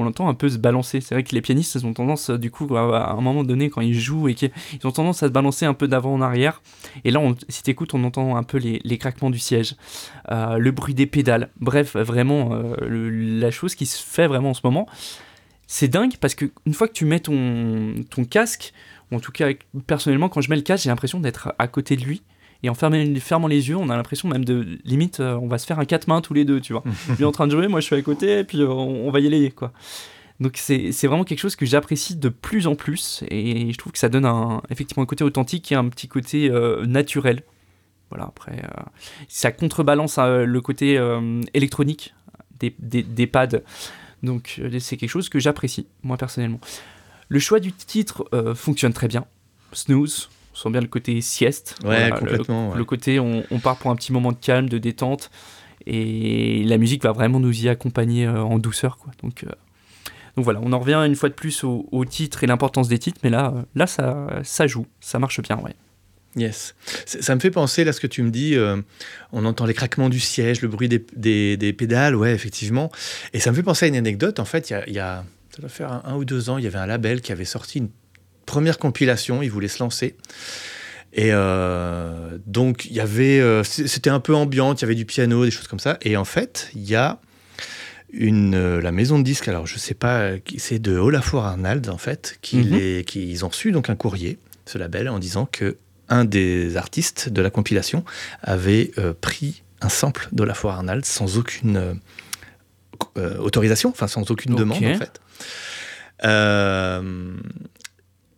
On 0.00 0.06
entend 0.06 0.28
un 0.28 0.34
peu 0.34 0.48
se 0.48 0.58
balancer. 0.58 1.00
C'est 1.00 1.16
vrai 1.16 1.24
que 1.24 1.34
les 1.34 1.40
pianistes, 1.40 1.74
ils 1.74 1.84
ont 1.84 1.92
tendance, 1.92 2.30
du 2.30 2.52
coup, 2.52 2.74
à, 2.76 3.12
un 3.12 3.20
moment 3.20 3.42
donné, 3.42 3.68
quand 3.68 3.80
ils 3.80 3.98
jouent, 3.98 4.28
et 4.28 4.36
ont 4.84 4.92
tendance 4.92 5.24
à 5.24 5.26
se 5.26 5.32
balancer 5.32 5.66
un 5.66 5.74
peu 5.74 5.88
d'avant 5.88 6.14
en 6.14 6.20
arrière. 6.20 6.62
Et 7.04 7.10
là, 7.10 7.18
on, 7.18 7.34
si 7.48 7.64
tu 7.64 7.70
écoutes, 7.70 7.94
on 7.94 8.04
entend 8.04 8.36
un 8.36 8.44
peu 8.44 8.58
les, 8.58 8.98
craquements 8.98 9.30
du 9.30 9.40
siège, 9.40 9.74
le 10.30 10.70
bruit 10.70 10.94
des 10.94 11.06
pédales. 11.06 11.50
Bref, 11.60 11.96
vraiment, 11.96 12.56
la 12.80 13.50
chose 13.50 13.74
qui 13.74 13.86
se 13.86 14.00
fait 14.00 14.28
vraiment 14.28 14.50
en 14.50 14.54
ce 14.54 14.60
moment, 14.62 14.86
c'est 15.68 15.86
dingue 15.86 16.14
parce 16.20 16.34
que 16.34 16.46
une 16.66 16.74
fois 16.74 16.88
que 16.88 16.94
tu 16.94 17.04
mets 17.04 17.20
ton, 17.20 17.94
ton 18.10 18.24
casque, 18.24 18.72
ou 19.12 19.16
en 19.16 19.20
tout 19.20 19.30
cas 19.30 19.50
personnellement 19.86 20.28
quand 20.28 20.40
je 20.40 20.50
mets 20.50 20.56
le 20.56 20.62
casque 20.62 20.82
j'ai 20.84 20.90
l'impression 20.90 21.20
d'être 21.20 21.54
à 21.58 21.68
côté 21.68 21.94
de 21.94 22.02
lui 22.02 22.22
et 22.64 22.68
en 22.68 22.74
fermant, 22.74 23.46
les 23.46 23.68
yeux 23.68 23.76
on 23.76 23.88
a 23.88 23.96
l'impression 23.96 24.28
même 24.28 24.44
de 24.44 24.78
limite 24.84 25.20
euh, 25.20 25.38
on 25.40 25.46
va 25.46 25.58
se 25.58 25.66
faire 25.66 25.78
un 25.78 25.84
quatre 25.84 26.08
mains 26.08 26.20
tous 26.20 26.34
les 26.34 26.44
deux 26.44 26.60
tu 26.60 26.72
vois. 26.72 26.82
Lui 27.16 27.22
est 27.22 27.26
en 27.26 27.32
train 27.32 27.46
de 27.46 27.52
jouer 27.52 27.68
moi 27.68 27.78
je 27.78 27.86
suis 27.86 27.94
à 27.94 28.02
côté 28.02 28.40
et 28.40 28.44
puis 28.44 28.62
on, 28.64 29.06
on 29.06 29.10
va 29.12 29.20
y 29.20 29.26
aller 29.28 29.52
quoi. 29.52 29.72
Donc 30.40 30.56
c'est 30.56 31.06
vraiment 31.06 31.24
quelque 31.24 31.40
chose 31.40 31.56
que 31.56 31.66
j'apprécie 31.66 32.16
de 32.16 32.28
plus 32.28 32.66
en 32.66 32.76
plus 32.76 33.24
et 33.28 33.72
je 33.72 33.78
trouve 33.78 33.92
que 33.92 33.98
ça 33.98 34.08
donne 34.08 34.24
un, 34.24 34.62
effectivement 34.70 35.02
un 35.02 35.06
côté 35.06 35.24
authentique 35.24 35.70
et 35.72 35.74
un 35.74 35.88
petit 35.88 36.08
côté 36.08 36.48
euh, 36.50 36.86
naturel. 36.86 37.42
Voilà 38.10 38.24
après 38.24 38.62
euh, 38.64 38.82
ça 39.26 39.50
contrebalance 39.50 40.16
euh, 40.18 40.46
le 40.46 40.60
côté 40.60 40.98
électronique 41.54 42.14
des, 42.58 42.74
des, 42.78 43.02
des 43.02 43.26
pads 43.26 43.60
donc 44.22 44.56
euh, 44.58 44.78
c'est 44.80 44.96
quelque 44.96 45.10
chose 45.10 45.28
que 45.28 45.38
j'apprécie, 45.38 45.86
moi 46.02 46.16
personnellement. 46.16 46.60
Le 47.28 47.38
choix 47.38 47.60
du 47.60 47.72
titre 47.72 48.26
euh, 48.32 48.54
fonctionne 48.54 48.92
très 48.92 49.08
bien. 49.08 49.26
Snooze, 49.72 50.30
on 50.54 50.56
sent 50.56 50.70
bien 50.70 50.80
le 50.80 50.86
côté 50.88 51.20
sieste. 51.20 51.76
Ouais, 51.82 52.08
Voilà, 52.08 52.18
complètement. 52.18 52.72
Le, 52.74 52.80
ouais. 52.80 52.86
côté 52.86 53.20
on, 53.20 53.44
on 53.50 53.58
part 53.58 53.76
pour 53.76 53.90
un 53.90 53.96
petit 53.96 54.12
moment 54.12 54.32
de 54.32 54.38
calme, 54.38 54.68
de 54.68 54.78
détente. 54.78 55.30
Et 55.86 56.64
la 56.64 56.78
musique 56.78 57.02
va 57.02 57.12
vraiment 57.12 57.38
nous 57.40 57.64
y 57.64 57.68
accompagner 57.68 58.26
euh, 58.26 58.42
en 58.42 58.58
douceur. 58.58 58.96
Quoi. 58.98 59.12
Donc, 59.22 59.44
euh, 59.44 59.50
donc 60.36 60.44
voilà, 60.44 60.60
on 60.62 60.72
en 60.72 60.78
revient 60.78 61.02
une 61.06 61.16
fois 61.16 61.28
de 61.28 61.34
plus 61.34 61.64
au, 61.64 61.86
au 61.92 62.04
titre 62.04 62.44
et 62.44 62.46
l'importance 62.46 62.88
des 62.88 62.98
titres. 62.98 63.20
Mais 63.22 63.30
là, 63.30 63.54
là 63.74 63.86
ça, 63.86 64.40
ça 64.42 64.66
joue, 64.66 64.86
ça 65.00 65.18
marche 65.18 65.40
bien. 65.42 65.58
Ouais. 65.58 65.74
Yes. 66.38 66.74
Ça 67.04 67.34
me 67.34 67.40
fait 67.40 67.50
penser, 67.50 67.84
là, 67.84 67.92
ce 67.92 68.00
que 68.00 68.06
tu 68.06 68.22
me 68.22 68.30
dis, 68.30 68.54
euh, 68.54 68.76
on 69.32 69.44
entend 69.44 69.66
les 69.66 69.74
craquements 69.74 70.08
du 70.08 70.20
siège, 70.20 70.60
le 70.62 70.68
bruit 70.68 70.88
des, 70.88 71.04
des- 71.16 71.56
des 71.56 71.72
pédales, 71.72 72.14
ouais, 72.14 72.32
effectivement. 72.32 72.90
Et 73.32 73.40
ça 73.40 73.50
me 73.50 73.56
fait 73.56 73.62
penser 73.62 73.86
à 73.86 73.88
une 73.88 73.96
anecdote. 73.96 74.38
En 74.38 74.44
fait, 74.44 74.70
il 74.70 74.72
y 74.72 74.76
a, 74.76 74.86
il 74.88 74.94
y 74.94 74.98
a- 74.98 75.24
ça 75.54 75.60
doit 75.60 75.68
faire 75.70 75.92
un, 75.92 76.02
un 76.04 76.14
ou 76.16 76.24
deux 76.24 76.48
ans, 76.50 76.58
il 76.58 76.64
y 76.64 76.66
avait 76.66 76.78
un 76.78 76.86
label 76.86 77.20
qui 77.20 77.32
avait 77.32 77.44
sorti 77.44 77.78
une 77.78 77.90
première 78.46 78.78
compilation, 78.78 79.42
il 79.42 79.50
voulait 79.50 79.68
se 79.68 79.80
lancer. 79.82 80.14
Et 81.12 81.30
euh, 81.32 82.38
donc, 82.46 82.84
il 82.84 82.92
y 82.92 83.00
avait, 83.00 83.40
euh, 83.40 83.64
c'était 83.64 84.10
un 84.10 84.20
peu 84.20 84.34
ambiante, 84.34 84.80
il 84.80 84.82
y 84.82 84.86
avait 84.86 84.94
du 84.94 85.06
piano, 85.06 85.44
des 85.44 85.50
choses 85.50 85.66
comme 85.66 85.80
ça. 85.80 85.98
Et 86.02 86.16
en 86.16 86.24
fait, 86.24 86.70
il 86.74 86.88
y 86.88 86.94
a 86.94 87.18
une, 88.12 88.54
euh, 88.54 88.80
la 88.80 88.92
maison 88.92 89.18
de 89.18 89.24
disques, 89.24 89.48
alors 89.48 89.66
je 89.66 89.78
sais 89.78 89.94
pas, 89.94 90.30
c'est 90.58 90.78
de 90.78 90.96
Olafur 90.96 91.44
Arnald, 91.44 91.88
en 91.88 91.98
fait, 91.98 92.38
qui 92.42 92.58
Mhm. 92.58 92.70
les- 92.70 93.04
qui, 93.04 93.30
ils 93.30 93.44
ont 93.44 93.48
reçu 93.48 93.72
donc 93.72 93.90
un 93.90 93.96
courrier, 93.96 94.38
ce 94.66 94.78
label, 94.78 95.08
en 95.08 95.18
disant 95.18 95.46
que 95.50 95.76
un 96.08 96.24
des 96.24 96.76
artistes 96.76 97.28
de 97.28 97.42
la 97.42 97.50
compilation 97.50 98.04
avait 98.42 98.90
euh, 98.98 99.12
pris 99.18 99.62
un 99.80 99.88
sample 99.88 100.28
d'Olafur 100.32 100.70
Arnald 100.70 101.04
sans 101.04 101.38
aucune 101.38 101.76
euh, 101.76 101.94
euh, 103.16 103.36
autorisation, 103.38 103.90
enfin 103.90 104.08
sans 104.08 104.30
aucune 104.30 104.54
demande 104.56 104.82
en 104.84 104.94
fait. 104.98 105.20
Euh, 106.24 107.36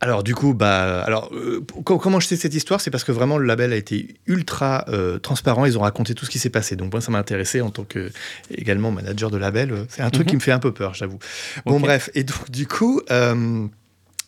alors 0.03 0.23
du 0.23 0.35
coup, 0.35 0.55
bah, 0.55 1.03
alors 1.03 1.31
euh, 1.35 1.61
co- 1.85 1.99
comment 1.99 2.21
je 2.21 2.27
sais 2.27 2.37
cette 2.37 2.55
histoire, 2.55 2.81
c'est 2.81 2.91
parce 2.91 3.05
que 3.05 3.13
vraiment 3.13 3.37
le 3.37 3.45
label 3.47 3.73
a 3.73 3.77
été 3.77 4.17
ultra 4.27 4.85
euh, 4.89 5.19
transparent. 5.19 5.67
Ils 5.67 5.77
ont 5.79 5.83
raconté 5.83 6.15
tout 6.15 6.25
ce 6.25 6.31
qui 6.31 6.39
s'est 6.39 6.49
passé. 6.51 6.75
Donc 6.77 6.93
moi, 6.93 7.01
ça 7.03 7.11
m'a 7.11 7.19
intéressé 7.19 7.61
en 7.61 7.71
tant 7.71 7.85
que 7.85 8.11
également 8.51 8.91
manager 8.93 9.31
de 9.31 9.37
label. 9.37 9.85
C'est 9.91 10.03
un 10.03 10.11
truc 10.11 10.27
Mhm. 10.27 10.31
qui 10.31 10.37
me 10.37 10.41
fait 10.41 10.53
un 10.53 10.59
peu 10.59 10.73
peur, 10.73 10.95
j'avoue. 10.95 11.19
Bon 11.67 11.81
bref, 11.81 12.09
et 12.15 12.25
donc 12.25 12.51
du 12.51 12.67
coup. 12.67 13.01
euh, 13.11 13.67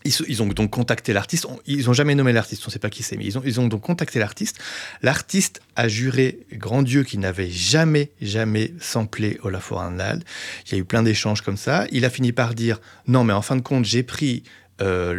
ils, 0.05 0.43
ont 0.43 0.47
donc 0.47 0.71
contacté 0.71 1.13
l'artiste. 1.13 1.47
On- 1.47 1.59
Ils 1.67 1.87
n'ont 1.87 1.93
jamais 1.93 2.15
nommé 2.15 2.33
l'artiste, 2.33 2.63
on 2.65 2.69
ne 2.69 2.73
sait 2.73 2.79
pas 2.79 2.91
qui 2.91 3.03
c'est, 3.03 3.17
mais 3.17 3.25
ils 3.25 3.39
ont, 3.39 3.43
ils 3.45 3.61
ont 3.61 3.69
donc 3.69 3.83
contacté 3.83 4.19
l'artiste. 4.19 4.59
L'artiste 5.03 5.61
a 5.77 5.89
juré, 5.89 6.39
grand 6.53 6.83
Dieu, 6.83 7.03
qu'il 7.05 7.21
n'avait 7.21 7.51
jamais, 7.51 8.11
jamais 8.21 8.73
samplé 8.81 9.39
Olafur 9.43 9.81
Arnald. 9.81 10.25
Il 10.67 10.73
y 10.73 10.75
a 10.77 10.79
eu 10.79 10.85
plein 10.85 11.03
d'échanges 11.03 11.41
comme 11.43 11.57
ça. 11.57 11.87
Il 11.93 12.05
a 12.05 12.11
fini 12.11 12.33
par 12.33 12.55
dire 12.55 12.81
non, 13.07 13.25
mais 13.25 13.33
en 13.33 13.43
fin 13.43 13.57
de 13.57 13.63
compte, 13.63 13.85
j'ai 13.85 14.03
pris 14.03 14.43
euh, 14.81 15.15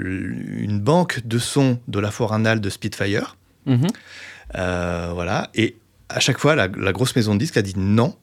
une 0.57 0.79
banque 0.79 1.21
de 1.25 1.37
sons 1.39 1.79
d'Olafur 1.87 2.33
Arnald 2.33 2.61
de 2.61 2.69
Spitfire. 2.69 3.37
Mhm. 3.65 3.87
Euh, 4.55 5.11
voilà. 5.13 5.49
Et 5.55 5.75
à 6.09 6.19
chaque 6.19 6.37
fois, 6.37 6.55
la, 6.55 6.67
la 6.67 6.91
grosse 6.91 7.15
maison 7.15 7.33
de 7.33 7.39
disques 7.39 7.57
a 7.57 7.61
dit 7.61 7.73
non. 7.77 8.15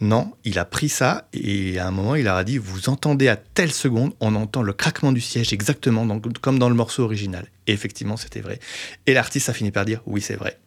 Non, 0.00 0.32
il 0.44 0.58
a 0.60 0.64
pris 0.64 0.88
ça 0.88 1.28
et 1.32 1.78
à 1.78 1.88
un 1.88 1.90
moment, 1.90 2.14
il 2.14 2.24
leur 2.24 2.36
a 2.36 2.44
dit 2.44 2.58
Vous 2.58 2.88
entendez 2.88 3.26
à 3.28 3.36
telle 3.36 3.72
seconde, 3.72 4.12
on 4.20 4.34
entend 4.36 4.62
le 4.62 4.72
craquement 4.72 5.10
du 5.12 5.20
siège 5.20 5.52
exactement 5.52 6.06
dans- 6.06 6.20
comme 6.40 6.58
dans 6.58 6.68
le 6.68 6.74
morceau 6.76 7.02
original. 7.02 7.46
Et 7.66 7.72
effectivement, 7.72 8.16
c'était 8.16 8.40
vrai. 8.40 8.60
Et 9.06 9.12
l'artiste 9.14 9.48
a 9.48 9.52
fini 9.52 9.70
par 9.72 9.84
dire 9.84 10.00
Oui, 10.06 10.20
c'est 10.20 10.36
vrai. 10.36 10.58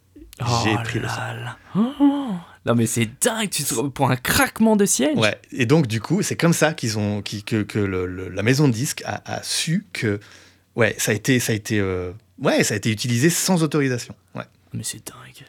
J'ai 0.63 0.73
Oh 0.73 0.83
pris 0.83 0.99
le 0.99 1.05
là 1.05 1.09
son. 1.15 1.43
là. 1.43 1.57
Oh. 1.99 2.31
Non 2.65 2.75
mais 2.75 2.85
c'est 2.87 3.07
dingue, 3.23 3.49
tu 3.49 3.63
te... 3.63 3.73
pour 3.87 4.11
un 4.11 4.15
craquement 4.15 4.75
de 4.75 4.85
siège. 4.85 5.17
Ouais. 5.17 5.37
Et 5.51 5.65
donc, 5.65 5.87
du 5.87 6.01
coup, 6.01 6.21
c'est 6.23 6.35
comme 6.35 6.53
ça 6.53 6.73
qu'ils 6.73 6.97
ont, 6.99 7.21
que, 7.21 7.63
que 7.63 7.79
le- 7.79 8.05
le- 8.07 8.29
la 8.29 8.43
maison 8.43 8.67
de 8.67 8.73
disques 8.73 9.01
a, 9.05 9.21
a 9.25 9.43
su 9.43 9.85
que 9.93 10.19
ouais, 10.75 10.95
ça 10.97 11.11
a 11.11 11.15
été, 11.15 11.39
ça 11.39 11.53
a 11.53 11.55
été, 11.55 11.79
euh, 11.79 12.11
ouais, 12.39 12.63
ça 12.63 12.73
a 12.73 12.77
été 12.77 12.91
utilisé 12.91 13.29
sans 13.29 13.63
autorisation. 13.63 14.13
Ouais. 14.35 14.43
Mais 14.73 14.83
c'est 14.83 15.05
dingue. 15.05 15.45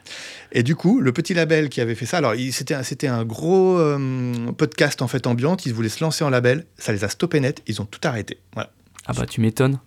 Et 0.51 0.63
du 0.63 0.75
coup, 0.75 0.99
le 0.99 1.13
petit 1.13 1.33
label 1.33 1.69
qui 1.69 1.79
avait 1.79 1.95
fait 1.95 2.05
ça, 2.05 2.17
alors 2.17 2.33
c'était 2.51 2.73
un, 2.73 2.83
c'était 2.83 3.07
un 3.07 3.23
gros 3.23 3.77
euh, 3.79 4.51
podcast 4.57 5.01
en 5.01 5.07
fait 5.07 5.27
ambiante, 5.27 5.65
ils 5.65 5.73
voulaient 5.73 5.89
se 5.89 6.03
lancer 6.03 6.23
en 6.23 6.29
label, 6.29 6.65
ça 6.77 6.91
les 6.91 7.03
a 7.05 7.09
stoppés 7.09 7.39
net, 7.39 7.61
ils 7.65 7.81
ont 7.81 7.85
tout 7.85 8.01
arrêté. 8.03 8.39
Voilà. 8.53 8.69
Ah 9.05 9.13
bah 9.13 9.25
tu 9.25 9.39
m'étonnes. 9.41 9.79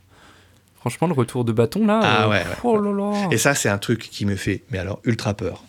Franchement, 0.77 1.09
le 1.09 1.15
retour 1.15 1.45
de 1.45 1.53
bâton 1.53 1.87
là. 1.87 2.01
Ah 2.03 2.25
euh, 2.25 2.31
ouais, 2.31 2.39
ouais, 2.39 2.57
Oh 2.63 2.79
là 2.79 2.93
là. 2.93 3.29
Et 3.31 3.39
ça, 3.39 3.55
c'est 3.55 3.69
un 3.69 3.79
truc 3.79 4.09
qui 4.11 4.25
me 4.25 4.37
fait, 4.37 4.63
mais 4.71 4.79
alors, 4.79 5.01
ultra 5.05 5.35
peur. 5.35 5.65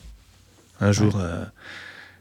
Un 0.80 0.92
jour, 0.92 1.18
euh, 1.20 1.44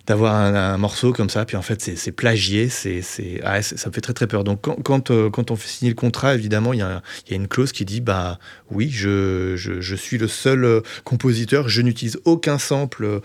d'avoir 0.06 0.34
un, 0.34 0.78
morceau 0.78 1.12
comme 1.12 1.30
ça, 1.30 1.44
puis 1.44 1.56
en 1.56 1.62
fait, 1.62 1.82
c'est 1.82 2.12
plagié, 2.12 2.68
c'est, 2.68 3.02
ah, 3.44 3.60
ça 3.62 3.88
me 3.88 3.92
fait 3.94 4.00
très 4.00 4.12
très 4.12 4.26
peur. 4.26 4.44
Donc, 4.44 4.60
quand, 4.62 4.76
quand, 4.82 5.10
euh, 5.10 5.30
quand 5.30 5.50
on 5.50 5.56
fait 5.56 5.68
signer 5.68 5.90
le 5.90 5.96
contrat, 5.96 6.34
évidemment, 6.34 6.72
il 6.72 6.78
y, 6.78 6.82
a 6.82 7.02
y 7.28 7.32
a 7.32 7.36
une 7.36 7.48
clause 7.48 7.72
qui 7.72 7.84
dit, 7.84 8.00
bah 8.00 8.38
oui, 8.70 8.90
je, 8.90 9.56
je, 9.56 9.94
suis 9.96 10.18
le 10.18 10.28
seul 10.28 10.64
euh, 10.64 10.80
compositeur, 11.04 11.68
je 11.68 11.82
n'utilise 11.82 12.20
aucun 12.24 12.58
sample 12.58 13.20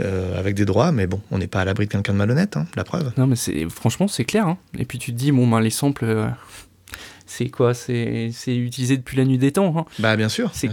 euh, 0.00 0.38
avec 0.38 0.54
des 0.54 0.64
droits, 0.64 0.92
mais 0.92 1.06
bon, 1.06 1.20
on 1.30 1.38
n'est 1.38 1.46
pas 1.46 1.60
à 1.60 1.64
l'abri 1.64 1.86
de 1.86 1.92
quelqu'un 1.92 2.12
de 2.12 2.18
malhonnête, 2.18 2.56
hein, 2.56 2.66
la 2.76 2.84
preuve. 2.84 3.12
Non 3.16 3.26
mais 3.26 3.36
franchement 3.68 4.08
c'est 4.08 4.24
clair. 4.24 4.46
hein. 4.48 4.58
Et 4.78 4.84
puis 4.84 4.98
tu 4.98 5.12
te 5.12 5.18
dis 5.18 5.32
bon 5.32 5.46
ben 5.46 5.60
les 5.60 5.70
samples, 5.70 6.32
c'est 7.36 7.48
quoi 7.50 7.74
C'est 7.74 8.30
c'est 8.32 8.56
utilisé 8.56 8.96
depuis 8.96 9.16
la 9.16 9.24
nuit 9.24 9.38
des 9.38 9.50
temps. 9.50 9.74
hein. 9.76 9.84
Bah 9.98 10.16
bien 10.16 10.28
sûr. 10.28 10.50
C'est 10.52 10.68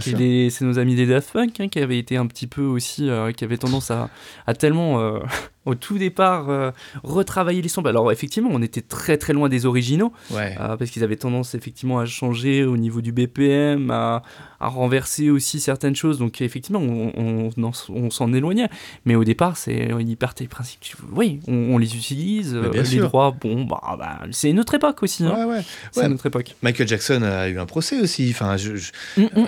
nos 0.64 0.78
amis 0.78 0.94
des 0.94 1.06
Daft 1.06 1.32
Punk 1.32 1.58
hein, 1.60 1.68
qui 1.68 1.80
avaient 1.80 1.98
été 1.98 2.16
un 2.16 2.26
petit 2.26 2.46
peu 2.46 2.62
aussi, 2.62 3.10
euh, 3.10 3.32
qui 3.32 3.42
avaient 3.44 3.56
tendance 3.58 3.90
à, 3.90 4.10
à 4.46 4.54
tellement, 4.54 5.00
euh, 5.00 5.18
au 5.64 5.74
tout 5.74 5.98
départ, 5.98 6.50
euh, 6.50 6.70
retravailler 7.04 7.62
les 7.62 7.68
samples. 7.68 7.88
Alors 7.88 8.10
effectivement, 8.12 8.50
on 8.52 8.62
était 8.62 8.80
très 8.82 9.16
très 9.16 9.32
loin 9.32 9.48
des 9.48 9.66
originaux, 9.66 10.12
Ouais. 10.30 10.56
euh, 10.60 10.76
parce 10.76 10.90
qu'ils 10.90 11.04
avaient 11.04 11.16
tendance 11.16 11.54
effectivement 11.54 11.98
à 12.00 12.06
changer 12.06 12.64
au 12.64 12.76
niveau 12.76 13.00
du 13.00 13.12
BPM, 13.12 13.90
à, 13.90 14.22
à 14.60 14.68
renverser 14.68 15.30
aussi 15.30 15.60
certaines 15.60 15.94
choses. 15.96 16.18
Donc 16.18 16.40
effectivement, 16.40 16.80
on, 16.80 17.50
on, 17.56 17.62
en- 17.64 17.72
on 17.90 18.10
s'en 18.10 18.32
éloignait. 18.32 18.68
Mais 19.04 19.14
au 19.14 19.24
départ, 19.24 19.56
c'est 19.56 19.90
ils 20.00 20.16
partaient 20.16 20.44
du 20.44 20.48
principe, 20.48 20.80
oui, 21.12 21.40
on, 21.46 21.74
on 21.74 21.78
les 21.78 21.94
utilise, 21.96 22.54
euh, 22.54 22.70
les 22.72 22.84
sûr. 22.84 23.08
droits, 23.08 23.34
bon, 23.40 23.64
bah, 23.64 23.80
bah, 23.98 24.20
c'est 24.30 24.50
une 24.50 24.58
autre 24.60 24.74
époque 24.74 25.02
aussi. 25.02 25.24
hein. 25.24 25.34
Ouais, 25.36 25.44
ouais. 25.56 25.62
C'est 25.92 26.00
Ouais. 26.00 26.06
une 26.06 26.14
autre 26.14 26.26
époque. 26.26 26.54
Michael 26.62 26.88
Jackson 26.88 27.22
a 27.22 27.48
eu 27.48 27.58
un 27.58 27.66
procès 27.66 28.00
aussi. 28.00 28.28
Enfin, 28.30 28.56
je, 28.56 28.76
je- 28.76 28.92
Mm, 29.16 29.22
mm. 29.36 29.46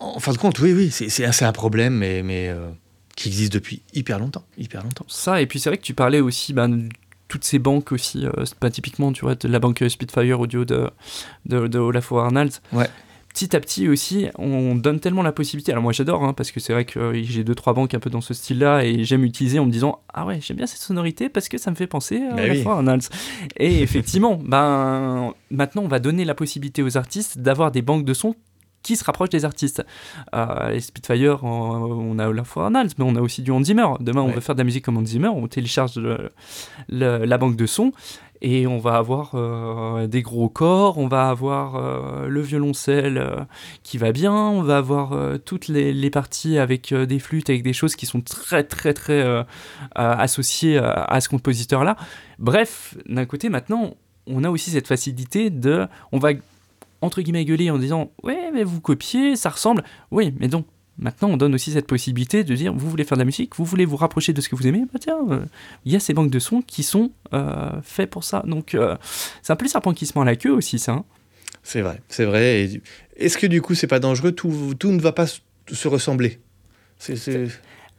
En 0.00 0.18
fin 0.20 0.32
de 0.32 0.38
compte, 0.38 0.58
oui, 0.60 0.72
oui, 0.72 0.90
c'est 0.90 1.44
un 1.44 1.52
problème, 1.52 1.94
mais, 1.94 2.22
mais 2.22 2.50
qui 3.16 3.28
existe 3.28 3.52
depuis 3.52 3.82
hyper 3.92 4.18
longtemps, 4.18 4.44
hyper 4.58 4.82
longtemps. 4.82 5.06
Ça, 5.08 5.40
et 5.40 5.46
puis 5.46 5.60
c'est 5.60 5.70
vrai 5.70 5.76
que 5.78 5.82
tu 5.84 5.94
parlais 5.94 6.20
aussi 6.20 6.52
ben, 6.52 6.68
de 6.68 6.88
toutes 7.28 7.44
ces 7.44 7.58
banques 7.58 7.92
aussi, 7.92 8.26
euh, 8.26 8.44
pas 8.60 8.70
typiquement, 8.70 9.12
tu 9.12 9.22
vois, 9.22 9.34
de 9.34 9.48
la 9.48 9.58
banque 9.58 9.82
Spitfire 9.88 10.38
audio 10.40 10.64
de, 10.64 10.90
de, 11.46 11.66
de 11.66 11.78
Olafur 11.78 12.18
Arnalds. 12.18 12.60
Ouais. 12.72 12.88
Petit 13.32 13.56
à 13.56 13.60
petit 13.60 13.88
aussi, 13.88 14.28
on 14.38 14.76
donne 14.76 15.00
tellement 15.00 15.22
la 15.22 15.32
possibilité. 15.32 15.72
Alors 15.72 15.82
moi 15.82 15.90
j'adore, 15.92 16.22
hein, 16.22 16.34
parce 16.34 16.52
que 16.52 16.60
c'est 16.60 16.72
vrai 16.72 16.84
que 16.84 17.00
euh, 17.00 17.22
j'ai 17.24 17.42
deux 17.42 17.56
trois 17.56 17.72
banques 17.72 17.92
un 17.92 17.98
peu 17.98 18.08
dans 18.08 18.20
ce 18.20 18.32
style-là 18.32 18.84
et 18.84 19.02
j'aime 19.02 19.24
utiliser 19.24 19.58
en 19.58 19.66
me 19.66 19.72
disant 19.72 20.02
ah 20.12 20.24
ouais 20.24 20.38
j'aime 20.40 20.56
bien 20.56 20.68
cette 20.68 20.80
sonorité 20.80 21.28
parce 21.28 21.48
que 21.48 21.58
ça 21.58 21.72
me 21.72 21.74
fait 21.74 21.88
penser 21.88 22.18
à 22.18 22.34
Bah 22.34 22.42
oui. 22.44 22.50
Olafur 22.50 22.70
Arnalds. 22.70 23.08
Et 23.56 23.82
effectivement, 23.82 24.36
ben 24.36 25.34
maintenant 25.50 25.82
on 25.82 25.88
va 25.88 25.98
donner 25.98 26.24
la 26.24 26.36
possibilité 26.36 26.84
aux 26.84 26.96
artistes 26.96 27.38
d'avoir 27.38 27.72
des 27.72 27.82
banques 27.82 28.04
de 28.04 28.14
sons 28.14 28.36
qui 28.84 28.94
se 28.96 29.02
rapprochent 29.04 29.30
des 29.30 29.44
artistes. 29.44 29.84
Euh, 30.36 30.70
les 30.70 30.80
Spitfire, 30.80 31.42
on, 31.42 32.16
a 32.20 32.28
Olafur 32.28 32.62
Arnalds, 32.62 32.90
mais 32.98 33.04
on 33.04 33.16
a 33.16 33.20
aussi 33.20 33.42
du 33.42 33.50
Hans 33.50 33.64
Zimmer. 33.64 33.86
Demain, 33.98 34.20
on 34.22 34.28
Ouais. 34.28 34.34
veut 34.34 34.40
faire 34.40 34.54
de 34.54 34.60
la 34.60 34.64
musique 34.64 34.84
comme 34.84 34.96
Hans 34.98 35.04
Zimmer, 35.04 35.28
on 35.28 35.48
télécharge 35.48 35.96
le- 35.96 36.30
le- 36.88 37.24
la 37.24 37.38
banque 37.38 37.56
de 37.56 37.66
sons 37.66 37.90
et 38.42 38.66
on 38.66 38.78
va 38.78 38.96
avoir 38.96 39.30
euh, 39.34 40.06
des 40.06 40.20
gros 40.20 40.50
corps, 40.50 40.98
on 40.98 41.08
va 41.08 41.30
avoir 41.30 41.76
euh, 41.76 42.26
le 42.28 42.40
violoncelle 42.42 43.16
euh, 43.16 43.36
qui 43.82 43.96
va 43.96 44.12
bien, 44.12 44.34
on 44.34 44.62
va 44.62 44.76
avoir 44.76 45.16
toutes 45.46 45.68
les, 45.68 45.94
les 45.94 46.10
parties 46.10 46.58
avec 46.58 46.92
des 46.92 47.18
flûtes, 47.18 47.48
avec 47.48 47.62
des 47.62 47.72
choses 47.72 47.96
qui 47.96 48.04
sont 48.06 48.20
très 48.20 48.62
très 48.64 48.92
très 48.92 49.44
associées 49.94 50.78
à, 50.78 51.04
à 51.04 51.20
ce 51.20 51.28
compositeur-là. 51.28 51.96
Bref, 52.38 52.96
d'un 53.08 53.24
côté 53.24 53.48
maintenant, 53.48 53.94
on 54.26 54.44
a 54.44 54.50
aussi 54.50 54.70
cette 54.70 54.88
facilité 54.88 55.50
de, 55.50 55.86
on 56.12 56.18
va 56.18 56.30
entre 57.04 57.20
guillemets 57.22 57.44
gueuler 57.44 57.70
en 57.70 57.78
disant 57.78 58.10
ouais 58.22 58.50
mais 58.52 58.64
vous 58.64 58.80
copiez, 58.80 59.36
ça 59.36 59.50
ressemble, 59.50 59.84
oui 60.10 60.34
mais 60.38 60.48
non. 60.48 60.64
Maintenant, 60.96 61.28
on 61.30 61.36
donne 61.36 61.54
aussi 61.56 61.72
cette 61.72 61.88
possibilité 61.88 62.44
de 62.44 62.54
dire 62.54 62.72
vous 62.72 62.88
voulez 62.88 63.02
faire 63.02 63.16
de 63.16 63.22
la 63.22 63.24
musique, 63.24 63.56
vous 63.56 63.64
voulez 63.64 63.84
vous 63.84 63.96
rapprocher 63.96 64.32
de 64.32 64.40
ce 64.40 64.48
que 64.48 64.54
vous 64.54 64.64
aimez, 64.68 64.84
bah 64.92 65.00
tiens, 65.00 65.18
euh, 65.28 65.40
il 65.84 65.90
y 65.92 65.96
a 65.96 66.00
ces 66.00 66.14
banques 66.14 66.30
de 66.30 66.38
sons 66.38 66.62
qui 66.62 66.84
sont 66.84 67.10
euh, 67.32 67.70
faits 67.82 68.08
pour 68.08 68.22
ça. 68.22 68.44
Donc, 68.46 68.74
euh, 68.76 68.96
c'est 69.42 69.52
un 69.52 69.56
peu 69.56 69.64
le 69.64 69.70
serpent 69.70 69.92
qui 69.92 70.06
se 70.06 70.12
mord 70.14 70.24
la 70.24 70.36
queue 70.36 70.52
aussi, 70.52 70.78
ça. 70.78 70.92
hein. 70.92 71.04
C'est 71.64 71.80
vrai, 71.80 72.00
c'est 72.08 72.24
vrai. 72.24 72.62
Et 72.64 72.80
Est-ce 73.16 73.38
que 73.38 73.48
du 73.48 73.60
coup, 73.60 73.74
c'est 73.74 73.88
pas 73.88 73.98
dangereux 73.98 74.30
tout, 74.32 74.74
tout 74.78 74.92
ne 74.92 75.00
va 75.00 75.10
pas 75.10 75.26
se 75.26 75.88
ressembler? 75.88 76.38
C'est- 76.98 77.16
c'est- 77.16 77.48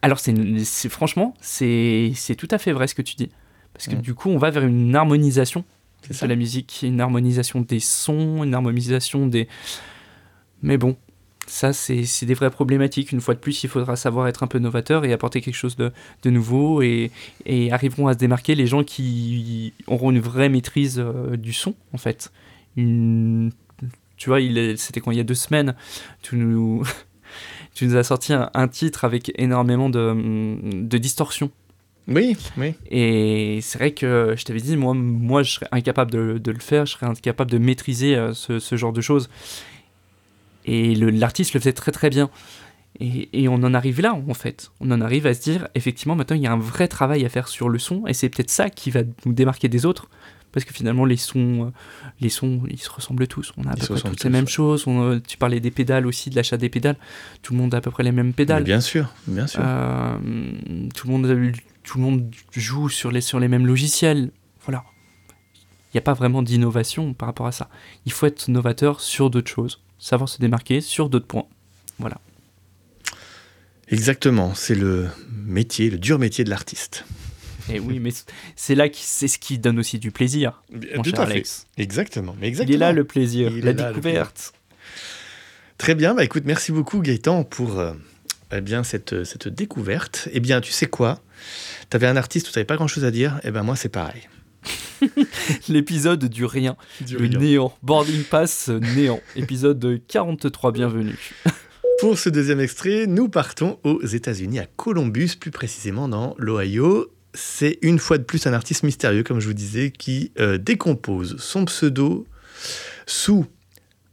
Alors, 0.02 0.20
c'est, 0.20 0.88
franchement, 0.88 1.34
c'est, 1.42 2.14
c'est 2.16 2.36
tout 2.36 2.48
à 2.52 2.58
fait 2.60 2.72
vrai 2.72 2.88
ce 2.88 2.96
que 2.96 3.02
tu 3.02 3.16
dis. 3.16 3.30
Parce 3.74 3.88
que 3.88 3.96
Mm. 3.96 4.02
du 4.02 4.14
coup, 4.14 4.30
on 4.30 4.38
va 4.38 4.52
vers 4.52 4.64
une 4.64 4.96
harmonisation 4.96 5.66
C'est 6.12 6.28
la 6.28 6.36
musique, 6.36 6.82
une 6.84 7.02
harmonisation 7.02 7.62
des 7.62 7.80
sons, 7.80 8.44
une 8.44 8.54
harmonisation 8.54 9.28
des. 9.28 9.48
Mais 10.62 10.78
bon, 10.78 10.96
ça, 11.48 11.74
c'est, 11.74 12.26
des 12.26 12.34
vraies 12.34 12.50
problématiques. 12.50 13.12
Une 13.12 13.22
fois 13.22 13.34
de 13.34 13.40
plus, 13.40 13.64
il 13.64 13.70
faudra 13.70 13.96
savoir 13.96 14.28
être 14.28 14.44
un 14.44 14.48
peu 14.48 14.60
novateur 14.60 15.06
et 15.06 15.14
apporter 15.14 15.42
quelque 15.42 15.56
chose 15.56 15.76
de, 15.76 15.92
de 16.24 16.30
nouveau 16.30 16.82
et, 16.82 17.12
et 17.46 17.72
arriveront 17.72 18.08
à 18.08 18.14
se 18.14 18.18
démarquer 18.18 18.56
les 18.56 18.68
gens 18.68 18.84
qui 18.84 19.74
auront 19.88 20.12
une 20.12 20.20
vraie 20.20 20.50
maîtrise 20.50 21.00
euh, 21.00 21.38
du 21.38 21.54
son, 21.54 21.76
en 21.94 21.98
fait. 21.98 22.32
Une... 22.78 23.52
Tu 24.18 24.30
vois, 24.30 24.40
c'était 24.78 25.02
quand 25.02 25.12
il 25.12 25.18
y 25.18 25.22
a 25.22 25.26
deux 25.26 25.36
semaines, 25.36 25.76
tu 26.22 26.36
nous, 26.38 26.84
tu 27.76 27.86
nous 27.86 27.96
as 27.96 28.04
sorti 28.04 28.34
un, 28.34 28.50
un 28.54 28.68
titre 28.68 29.06
avec 29.06 29.32
énormément 29.36 29.90
de, 29.90 30.58
de 30.72 30.98
distorsion. 30.98 31.52
Oui, 32.08 32.38
oui. 32.58 32.76
Et 32.92 33.60
c'est 33.62 33.78
vrai 33.80 33.92
que 33.92 34.36
je 34.38 34.44
t'avais 34.46 34.60
dit, 34.62 34.78
moi, 34.78 34.94
moi 34.94 35.42
je 35.44 35.52
serais 35.54 35.68
incapable 35.72 36.12
de, 36.12 36.38
de 36.38 36.52
le 36.52 36.60
faire, 36.60 36.86
je 36.86 36.94
serais 36.94 37.08
incapable 37.08 37.50
de 37.50 37.58
maîtriser 37.58 38.16
euh, 38.16 38.34
ce, 38.34 38.60
ce 38.60 38.76
genre 38.76 38.94
de 38.94 39.02
choses. 39.02 39.30
Et 40.66 40.96
l'artiste 40.96 41.54
le 41.54 41.60
faisait 41.60 41.74
très 41.74 41.92
très 41.92 42.10
bien. 42.10 42.30
Et, 43.00 43.30
et 43.44 43.48
on 43.50 43.56
en 43.56 43.74
arrive 43.74 44.02
là, 44.02 44.14
en 44.14 44.34
fait. 44.34 44.72
On 44.80 44.90
en 44.92 45.02
arrive 45.02 45.28
à 45.28 45.34
se 45.34 45.42
dire, 45.42 45.68
effectivement, 45.76 46.16
maintenant, 46.16 46.36
il 46.36 46.42
y 46.42 46.48
a 46.48 46.52
un 46.52 46.58
vrai 46.60 46.88
travail 46.88 47.26
à 47.26 47.30
faire 47.30 47.48
sur 47.50 47.70
le 47.70 47.78
son, 47.78 48.08
et 48.08 48.14
c'est 48.14 48.30
peut-être 48.30 48.50
ça 48.50 48.70
qui 48.70 48.90
va 48.90 49.02
nous 49.26 49.34
démarquer 49.34 49.68
des 49.68 49.86
autres. 49.86 50.08
Parce 50.54 50.64
que 50.64 50.74
finalement, 50.74 51.04
les 51.04 51.18
sons, 51.18 51.66
euh, 51.66 51.70
les 52.22 52.30
sons, 52.30 52.62
ils 52.70 52.80
se 52.80 52.90
ressemblent 52.90 53.28
tous. 53.28 53.52
On 53.58 53.64
a 53.66 53.72
à 53.72 53.74
Ils 53.76 53.86
peu 53.86 53.96
près 53.96 54.10
toutes 54.10 54.24
les 54.24 54.30
mêmes 54.30 54.46
ouais. 54.46 54.50
choses. 54.50 54.88
On, 54.88 55.02
euh, 55.12 55.20
tu 55.28 55.36
parlais 55.38 55.60
des 55.60 55.70
pédales 55.72 56.08
aussi, 56.08 56.30
de 56.30 56.36
l'achat 56.38 56.56
des 56.56 56.70
pédales. 56.70 56.96
Tout 57.42 57.52
le 57.52 57.60
monde 57.60 57.74
a 57.74 57.78
à 57.80 57.82
peu 57.82 57.92
près 57.92 58.04
les 58.04 58.14
mêmes 58.14 58.28
Mais 58.28 58.32
pédales. 58.34 58.64
bien 58.64 58.80
sûr, 58.80 59.12
bien 59.28 59.48
sûr. 59.48 59.60
Euh, 59.62 60.16
tout, 60.96 61.08
le 61.08 61.12
monde, 61.14 61.26
a- 61.26 61.75
tout 61.86 61.98
le 61.98 62.04
monde 62.04 62.34
joue 62.52 62.90
sur 62.90 63.12
les, 63.12 63.22
sur 63.22 63.40
les 63.40 63.48
mêmes 63.48 63.66
logiciels. 63.66 64.32
Voilà. 64.64 64.84
Il 65.94 65.96
n'y 65.96 66.00
a 66.00 66.02
pas 66.02 66.14
vraiment 66.14 66.42
d'innovation 66.44 67.14
par 67.14 67.28
rapport 67.28 67.48
à 67.48 67.52
ça. 67.52 67.70
Il 68.06 68.12
faut 68.12 68.26
être 68.26 68.48
novateur 68.50 69.00
sur 69.00 69.30
d'autres 69.30 69.50
choses, 69.52 69.82
savoir 69.98 70.28
se 70.28 70.40
démarquer 70.40 70.82
sur 70.82 71.10
d'autres 71.10 71.28
points. 71.28 71.46
Voilà. 72.00 72.20
Exactement, 73.88 74.54
c'est 74.56 74.76
le 74.76 75.08
métier, 75.32 75.90
le 75.90 75.98
dur 75.98 76.20
métier 76.20 76.44
de 76.44 76.50
l'artiste. 76.50 77.06
Et 77.70 77.80
oui, 77.80 78.00
mais 78.00 78.12
c'est 78.56 78.76
là 78.76 78.90
que 78.90 78.98
c'est 79.00 79.28
ce 79.28 79.40
qui 79.40 79.58
donne 79.58 79.80
aussi 79.80 79.98
du 79.98 80.12
plaisir, 80.12 80.64
mon 80.72 81.02
Tout 81.02 81.12
cher 81.12 81.22
à 81.22 81.26
fait. 81.28 81.32
Alex. 81.34 81.68
Exactement, 81.78 82.36
mais 82.40 82.48
Il 82.48 82.50
exactement. 82.50 82.76
est 82.76 82.80
là 82.80 82.92
le 82.92 83.04
plaisir, 83.06 83.52
Il 83.56 83.64
la 83.64 83.74
découverte. 83.74 84.54
Très 85.78 85.96
bien, 85.96 86.14
bah 86.14 86.24
écoute, 86.24 86.44
merci 86.46 86.72
beaucoup 86.72 87.02
Gaëtan 87.02 87.44
pour 87.44 87.80
euh, 87.80 87.94
eh 88.52 88.62
bien, 88.62 88.84
cette, 88.84 89.24
cette 89.24 89.48
découverte. 89.48 90.30
Eh 90.32 90.40
bien, 90.40 90.62
tu 90.62 90.72
sais 90.72 90.88
quoi? 90.88 91.20
Tu 91.90 91.96
avais 91.96 92.08
un 92.08 92.18
artiste 92.18 92.48
où 92.48 92.52
tu 92.52 92.58
n'avais 92.58 92.66
pas 92.66 92.76
grand-chose 92.76 93.06
à 93.06 93.12
dire, 93.12 93.40
et 93.44 93.52
ben 93.52 93.64
moi 93.64 93.76
c'est 93.76 93.90
pareil. 93.90 94.28
L'épisode 95.70 96.26
du 96.26 96.46
rien, 96.46 96.76
le 97.12 97.28
néant. 97.28 97.74
Boarding 97.84 98.24
Pass 98.24 98.70
néant. 98.70 99.20
Épisode 99.36 100.02
43, 100.08 100.72
bienvenue. 100.72 101.18
Pour 102.00 102.20
ce 102.20 102.30
deuxième 102.30 102.60
extrait, 102.60 103.08
nous 103.08 103.30
partons 103.30 103.80
aux 103.84 104.06
États-Unis, 104.06 104.60
à 104.60 104.66
Columbus, 104.66 105.32
plus 105.40 105.52
précisément 105.52 106.08
dans 106.08 106.36
l'Ohio. 106.38 107.12
C'est 107.34 107.80
une 107.82 108.00
fois 108.00 108.18
de 108.18 108.24
plus 108.24 108.48
un 108.48 108.54
artiste 108.54 108.84
mystérieux, 108.84 109.24
comme 109.24 109.40
je 109.40 109.48
vous 109.48 109.54
disais, 109.54 109.92
qui 109.92 110.32
euh, 110.40 110.58
décompose 110.58 111.38
son 111.38 111.66
pseudo 111.66 112.26
sous 113.06 113.46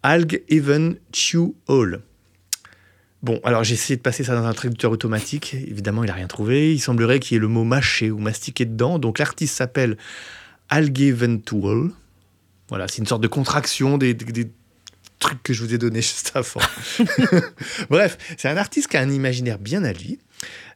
Alg 0.02 0.42
Even 0.48 0.96
Chew 1.12 1.54
Hall. 1.68 2.02
Bon, 3.22 3.40
alors 3.44 3.62
j'ai 3.62 3.74
essayé 3.74 3.96
de 3.96 4.02
passer 4.02 4.24
ça 4.24 4.34
dans 4.34 4.44
un 4.44 4.52
traducteur 4.52 4.90
automatique. 4.90 5.54
Évidemment, 5.54 6.02
il 6.02 6.08
n'a 6.08 6.14
rien 6.14 6.26
trouvé. 6.26 6.72
Il 6.74 6.80
semblerait 6.80 7.20
qu'il 7.20 7.34
y 7.34 7.36
ait 7.36 7.40
le 7.40 7.48
mot 7.48 7.62
mâché 7.64 8.10
ou 8.10 8.18
mastiqué 8.18 8.64
dedans. 8.64 8.98
Donc 8.98 9.18
l'artiste 9.18 9.54
s'appelle 9.56 9.96
Algeventual. 10.68 11.90
Voilà, 12.68 12.88
c'est 12.88 12.98
une 12.98 13.06
sorte 13.06 13.22
de 13.22 13.28
contraction 13.28 13.98
des, 13.98 14.14
des- 14.14 14.50
trucs 15.18 15.42
que 15.44 15.52
je 15.52 15.62
vous 15.62 15.72
ai 15.72 15.78
donnés 15.78 16.02
juste 16.02 16.32
avant. 16.34 16.60
Bref, 17.90 18.18
c'est 18.36 18.48
un 18.48 18.56
artiste 18.56 18.88
qui 18.88 18.96
a 18.96 19.00
un 19.00 19.10
imaginaire 19.10 19.58
bien 19.60 19.84
à 19.84 19.92
lui. 19.92 20.18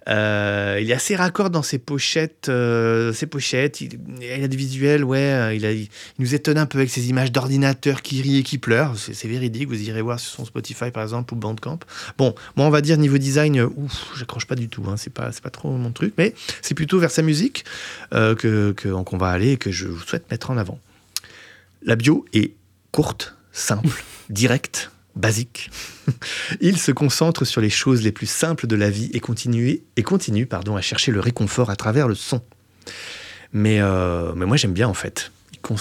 Euh, 0.09 0.79
il 0.81 0.91
est 0.91 0.95
assez 0.95 1.17
raccord 1.17 1.51
dans 1.51 1.63
ses 1.63 1.79
pochettes. 1.79 2.49
euh, 2.49 3.13
ses 3.13 3.27
pochettes. 3.27 3.81
Il, 3.81 3.99
a 4.43 4.47
des 4.47 4.57
visuels, 4.57 5.03
ouais. 5.05 5.19
euh, 5.19 5.55
Il, 5.55 5.67
a, 5.67 5.71
nous 6.19 6.35
étonne 6.35 6.59
un 6.59 6.67
peu 6.67 6.79
avec 6.79 6.91
ses 6.91 7.09
images 7.09 7.33
d'ordinateur 7.33 8.03
qui 8.03 8.23
rient 8.23 8.39
et 8.39 8.43
qui 8.45 8.59
pleurent. 8.59 8.95
C'est 8.97 9.27
véridique. 9.29 9.69
Vous 9.69 9.83
irez 9.83 10.03
voir 10.03 10.21
sur 10.21 10.31
son 10.37 10.45
Spotify, 10.45 10.91
par 10.93 11.03
exemple, 11.03 11.35
ou 11.35 11.37
Bandcamp. 11.37 11.81
Bon, 12.19 12.35
moi, 12.57 12.67
on 12.67 12.71
va 12.71 12.81
dire 12.83 12.97
niveau 12.99 13.19
design, 13.19 13.61
ouf, 13.63 14.13
j'accroche 14.17 14.47
pas 14.47 14.55
du 14.55 14.69
tout. 14.69 14.85
Hein, 14.89 14.97
c'est 14.97 15.13
pas, 15.13 15.31
pas 15.43 15.51
trop 15.51 15.71
mon 15.73 15.91
truc. 15.93 16.15
Mais 16.19 16.35
c'est 16.63 16.75
plutôt 16.75 16.99
vers 17.01 17.11
sa 17.11 17.23
musique 17.23 17.65
que 18.13 18.73
que- 18.73 19.03
qu'on 19.03 19.19
va 19.19 19.29
aller 19.29 19.53
et 19.53 19.57
que 19.57 19.71
je 19.73 19.89
souhaite 20.07 20.31
mettre 20.31 20.51
en 20.51 20.57
avant. 20.57 20.79
La 21.83 21.97
bio 21.97 22.25
est 22.33 22.53
courte, 22.93 23.37
simple, 23.53 23.89
directe, 24.31 24.91
basique. 25.17 25.71
Il 26.61 26.79
se 26.79 26.93
concentre 26.93 27.45
sur 27.45 27.61
les 27.61 27.71
choses 27.71 28.03
les 28.03 28.13
plus 28.13 28.27
simples 28.27 28.67
de 28.67 28.77
la 28.77 28.91
vie 28.91 29.11
et 29.13 29.21
continue, 29.21 29.81
et 29.97 30.03
continue 30.03 30.47
pardon, 30.47 30.77
à 30.77 30.81
chercher 30.81 31.11
le 31.11 31.21
réconfort 31.21 31.71
à 31.71 31.77
travers 31.77 32.07
le 32.07 32.15
son. 32.15 32.41
Mais, 33.53 33.81
euh, 33.81 34.35
mais 34.35 34.47
moi 34.47 34.57
j'aime 34.57 34.73
bien 34.75 34.89
en 34.89 34.95
fait. 34.95 35.33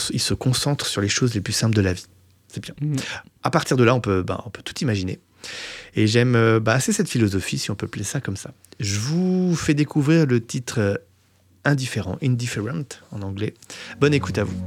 Il, 0.10 0.20
se 0.20 0.34
concentre 0.34 0.88
sur 0.88 1.00
les 1.00 1.10
choses 1.10 1.36
les 1.36 1.42
plus 1.42 1.54
simples 1.54 1.76
de 1.76 1.82
la 1.82 1.94
vie. 1.94 2.08
C'est 2.48 2.60
bien. 2.60 2.74
Mhm. 2.82 2.96
À 3.44 3.52
partir 3.52 3.78
de 3.78 3.84
là, 3.84 3.94
on 3.94 4.00
peut, 4.00 4.24
bah, 4.24 4.42
on 4.48 4.50
peut 4.50 4.64
tout 4.64 4.74
imaginer. 4.82 5.20
Et 5.94 6.08
j'aime 6.08 6.36
euh, 6.36 6.60
bah, 6.60 6.74
assez 6.74 6.92
cette 6.92 7.10
philosophie, 7.10 7.60
si 7.60 7.70
on 7.70 7.76
peut 7.76 7.86
appeler 7.86 8.04
ça 8.04 8.20
comme 8.20 8.38
ça. 8.38 8.52
Je 8.80 8.98
vous 8.98 9.56
fais 9.56 9.76
découvrir 9.76 10.26
le 10.26 10.44
titre 10.44 10.80
euh, 10.80 10.96
Indifférent, 11.66 12.18
Indifferent 12.24 12.86
en 13.12 13.22
anglais. 13.22 13.54
Bonne 14.00 14.14
écoute 14.14 14.40
à 14.40 14.44
vous. 14.44 14.58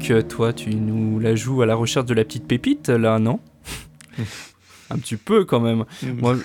Donc, 0.00 0.10
euh, 0.10 0.22
toi, 0.22 0.54
tu 0.54 0.74
nous 0.74 1.18
la 1.20 1.34
joues 1.34 1.60
à 1.60 1.66
la 1.66 1.74
recherche 1.74 2.06
de 2.06 2.14
la 2.14 2.24
petite 2.24 2.46
pépite, 2.46 2.88
là, 2.88 3.18
non 3.18 3.38
Un 4.90 4.96
petit 4.96 5.16
peu 5.16 5.44
quand 5.44 5.60
même. 5.60 5.84
Moi, 6.02 6.38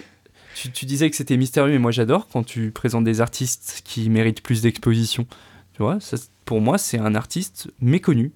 tu, 0.55 0.71
tu 0.71 0.85
disais 0.85 1.09
que 1.09 1.15
c'était 1.15 1.37
mystérieux, 1.37 1.71
mais 1.71 1.79
moi 1.79 1.91
j'adore 1.91 2.27
quand 2.27 2.43
tu 2.43 2.71
présentes 2.71 3.05
des 3.05 3.21
artistes 3.21 3.81
qui 3.85 4.09
méritent 4.09 4.43
plus 4.43 4.61
d'exposition. 4.61 5.25
Tu 5.73 5.81
vois, 5.81 6.01
ça, 6.01 6.17
pour 6.43 6.59
moi, 6.59 6.77
c'est 6.77 6.99
un 6.99 7.15
artiste 7.15 7.71
méconnu. 7.79 8.33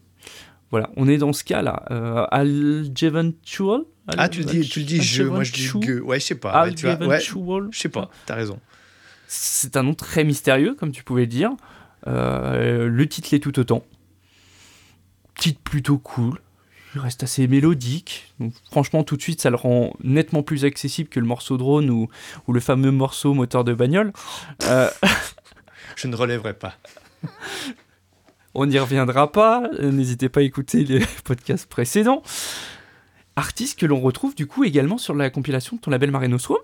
Voilà, 0.72 0.90
on 0.96 1.08
est 1.10 1.18
dans 1.18 1.34
ce 1.34 1.44
cas-là. 1.44 1.84
Euh, 1.92 2.26
Algeventual 2.32 3.82
Ah, 4.08 4.30
tu 4.30 4.40
le 4.40 4.46
dis, 4.46 4.62
tu 4.70 4.80
le 4.80 4.86
dis 4.86 5.02
je, 5.02 5.24
moi 5.24 5.44
je 5.44 5.52
dis 5.52 5.70
gueux. 5.80 6.02
Ouais, 6.02 6.22
je 6.22 6.28
sais 6.28 6.36
pas. 6.36 6.64
ouais, 6.66 6.74
vois, 6.82 7.08
ouais, 7.08 7.20
je 7.72 7.80
sais 7.80 7.90
pas, 7.90 8.10
t'as 8.26 8.36
raison. 8.36 8.58
C'est 9.28 9.76
un 9.76 9.84
nom 9.84 9.94
très 9.94 10.24
mystérieux, 10.24 10.76
comme 10.76 10.92
tu 10.92 11.04
pouvais 11.04 11.24
le 11.24 11.28
dire. 11.28 11.52
Euh, 12.08 12.88
le 12.88 13.06
titre 13.08 13.30
l'est 13.34 13.40
tout 13.40 13.60
autant. 13.60 13.84
Titre 15.40 15.60
plutôt 15.64 15.98
cool. 15.98 16.40
Il 16.96 17.02
reste 17.02 17.22
assez 17.24 17.48
mélodique. 17.48 18.34
Donc, 18.40 18.54
franchement, 18.72 19.04
tout 19.04 19.16
de 19.16 19.22
suite, 19.22 19.40
ça 19.42 19.50
le 19.50 19.56
rend 19.56 19.94
nettement 20.04 20.42
plus 20.42 20.66
accessible 20.66 21.08
que 21.10 21.20
le 21.20 21.26
morceau 21.26 21.58
drone 21.58 21.90
ou, 21.90 22.08
ou 22.48 22.54
le 22.54 22.60
fameux 22.60 22.92
morceau 22.92 23.34
moteur 23.34 23.64
de 23.64 23.74
bagnole. 23.74 24.12
Euh, 24.64 24.90
Je 25.96 26.08
ne 26.08 26.16
relèverai 26.16 26.54
pas. 26.56 26.76
on 28.56 28.66
n'y 28.66 28.80
reviendra 28.80 29.32
pas. 29.32 29.64
N'hésitez 29.82 30.30
pas 30.30 30.40
à 30.40 30.44
écouter 30.44 30.84
les 30.84 31.00
podcasts 31.24 31.68
précédents. 31.68 32.24
artiste 33.36 33.80
que 33.80 33.86
l'on 33.86 34.00
retrouve 34.02 34.34
du 34.36 34.48
coup 34.48 34.64
également 34.64 34.98
sur 34.98 35.14
la 35.14 35.30
compilation 35.30 35.76
de 35.78 35.82
ton 35.82 35.92
label 35.92 36.12
Mare 36.12 36.28
Nostrum. 36.28 36.58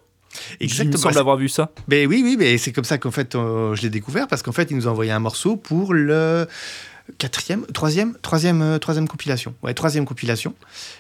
Il 0.60 0.64
me 0.64 0.64
Exactement. 0.66 0.98
semble 0.98 1.18
avoir 1.18 1.38
vu 1.38 1.48
ça. 1.48 1.72
Ben 1.88 2.08
oui, 2.08 2.22
oui, 2.24 2.36
mais 2.38 2.58
c'est 2.58 2.74
comme 2.74 2.84
ça 2.84 2.98
qu'en 2.98 3.12
fait, 3.12 3.36
euh, 3.36 3.74
je 3.76 3.82
l'ai 3.84 3.90
découvert 3.90 4.28
parce 4.28 4.42
qu'en 4.42 4.52
fait, 4.52 4.70
il 4.72 4.76
nous 4.76 4.88
a 4.88 4.92
envoyé 4.92 5.12
un 5.12 5.20
morceau 5.20 5.56
pour 5.56 5.94
le 5.94 6.46
quatrième, 7.18 7.66
troisième, 7.68 8.16
troisième, 8.22 8.62
euh, 8.62 8.78
troisième 8.80 9.08
compilation. 9.08 9.54
Ouais, 9.64 9.74
troisième 9.74 10.06
compilation. 10.06 10.54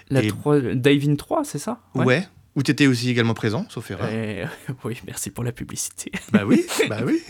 La 0.09 0.23
Et- 0.23 0.27
trois- 0.27 0.59
Divine 0.59 1.17
3, 1.17 1.43
c'est 1.45 1.59
ça? 1.59 1.79
Ouais. 1.95 2.27
Où 2.55 2.63
tu 2.63 2.71
étais 2.71 2.87
aussi 2.87 3.09
également 3.09 3.33
présent, 3.33 3.65
sauf 3.69 3.91
erreur. 3.91 4.09
Et- 4.09 4.45
oui, 4.85 4.97
merci 5.05 5.29
pour 5.29 5.43
la 5.43 5.51
publicité. 5.51 6.11
Bah 6.31 6.43
oui, 6.45 6.65
bah 6.89 6.99
oui. 7.05 7.21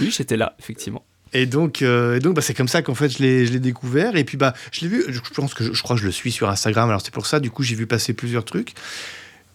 oui, 0.00 0.10
j'étais 0.10 0.36
là, 0.36 0.54
effectivement. 0.58 1.04
Et 1.32 1.46
donc, 1.46 1.82
euh, 1.82 2.16
et 2.16 2.20
donc 2.20 2.34
bah, 2.36 2.42
c'est 2.42 2.54
comme 2.54 2.68
ça 2.68 2.82
qu'en 2.82 2.94
fait 2.94 3.08
je 3.08 3.18
l'ai, 3.18 3.44
je 3.46 3.52
l'ai 3.52 3.58
découvert. 3.58 4.14
Et 4.16 4.24
puis 4.24 4.36
bah, 4.36 4.54
je 4.70 4.82
l'ai 4.82 4.88
vu, 4.88 5.04
je 5.08 5.18
pense 5.34 5.52
que 5.54 5.64
je, 5.64 5.72
je 5.72 5.82
crois 5.82 5.96
que 5.96 6.00
je 6.02 6.06
le 6.06 6.12
suis 6.12 6.30
sur 6.30 6.48
Instagram, 6.48 6.88
alors 6.88 7.00
c'est 7.02 7.12
pour 7.12 7.26
ça, 7.26 7.40
du 7.40 7.50
coup 7.50 7.62
j'ai 7.64 7.74
vu 7.74 7.86
passer 7.88 8.12
plusieurs 8.12 8.44
trucs. 8.44 8.74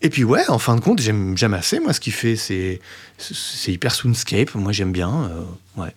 Et 0.01 0.09
puis 0.09 0.23
ouais, 0.25 0.43
en 0.49 0.59
fin 0.59 0.75
de 0.75 0.81
compte, 0.81 0.99
j'aime, 1.01 1.35
assez, 1.53 1.79
moi 1.79 1.93
ce 1.93 1.99
qu'il 2.01 2.11
fait, 2.13 2.35
c'est, 2.35 2.81
c'est, 3.17 3.33
c'est 3.35 3.71
hyper 3.71 3.93
soundscape, 3.93 4.55
moi 4.55 4.71
j'aime 4.73 4.91
bien. 4.91 5.29
euh, 5.29 5.81
ouais. 5.81 5.93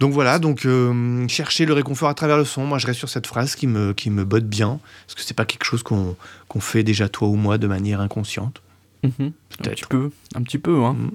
Donc 0.00 0.12
voilà, 0.12 0.38
donc 0.38 0.64
euh, 0.64 1.26
chercher 1.26 1.66
le 1.66 1.72
réconfort 1.72 2.08
à 2.08 2.14
travers 2.14 2.36
le 2.36 2.44
son, 2.44 2.64
moi 2.64 2.78
je 2.78 2.86
reste 2.86 3.00
sur 3.00 3.08
cette 3.08 3.26
phrase 3.26 3.56
qui 3.56 3.66
me, 3.66 3.92
qui 3.92 4.10
me 4.10 4.24
botte 4.24 4.44
bien, 4.46 4.78
parce 5.06 5.16
que 5.16 5.22
c'est 5.22 5.34
pas 5.34 5.44
quelque 5.44 5.64
chose 5.64 5.82
qu'on, 5.82 6.14
fait 6.60 6.84
déjà 6.84 7.08
toi 7.08 7.26
ou 7.28 7.34
moi 7.34 7.58
de 7.58 7.66
manière 7.66 8.00
inconsciente. 8.00 8.62
Mhm. 9.02 9.10
Un 9.18 9.32
Peut-être. 9.58 9.74
petit 9.74 9.84
peu, 9.88 10.10
un 10.36 10.42
petit 10.42 10.58
peu, 10.58 10.84
hein, 10.84 10.92
Mhm. 10.94 11.10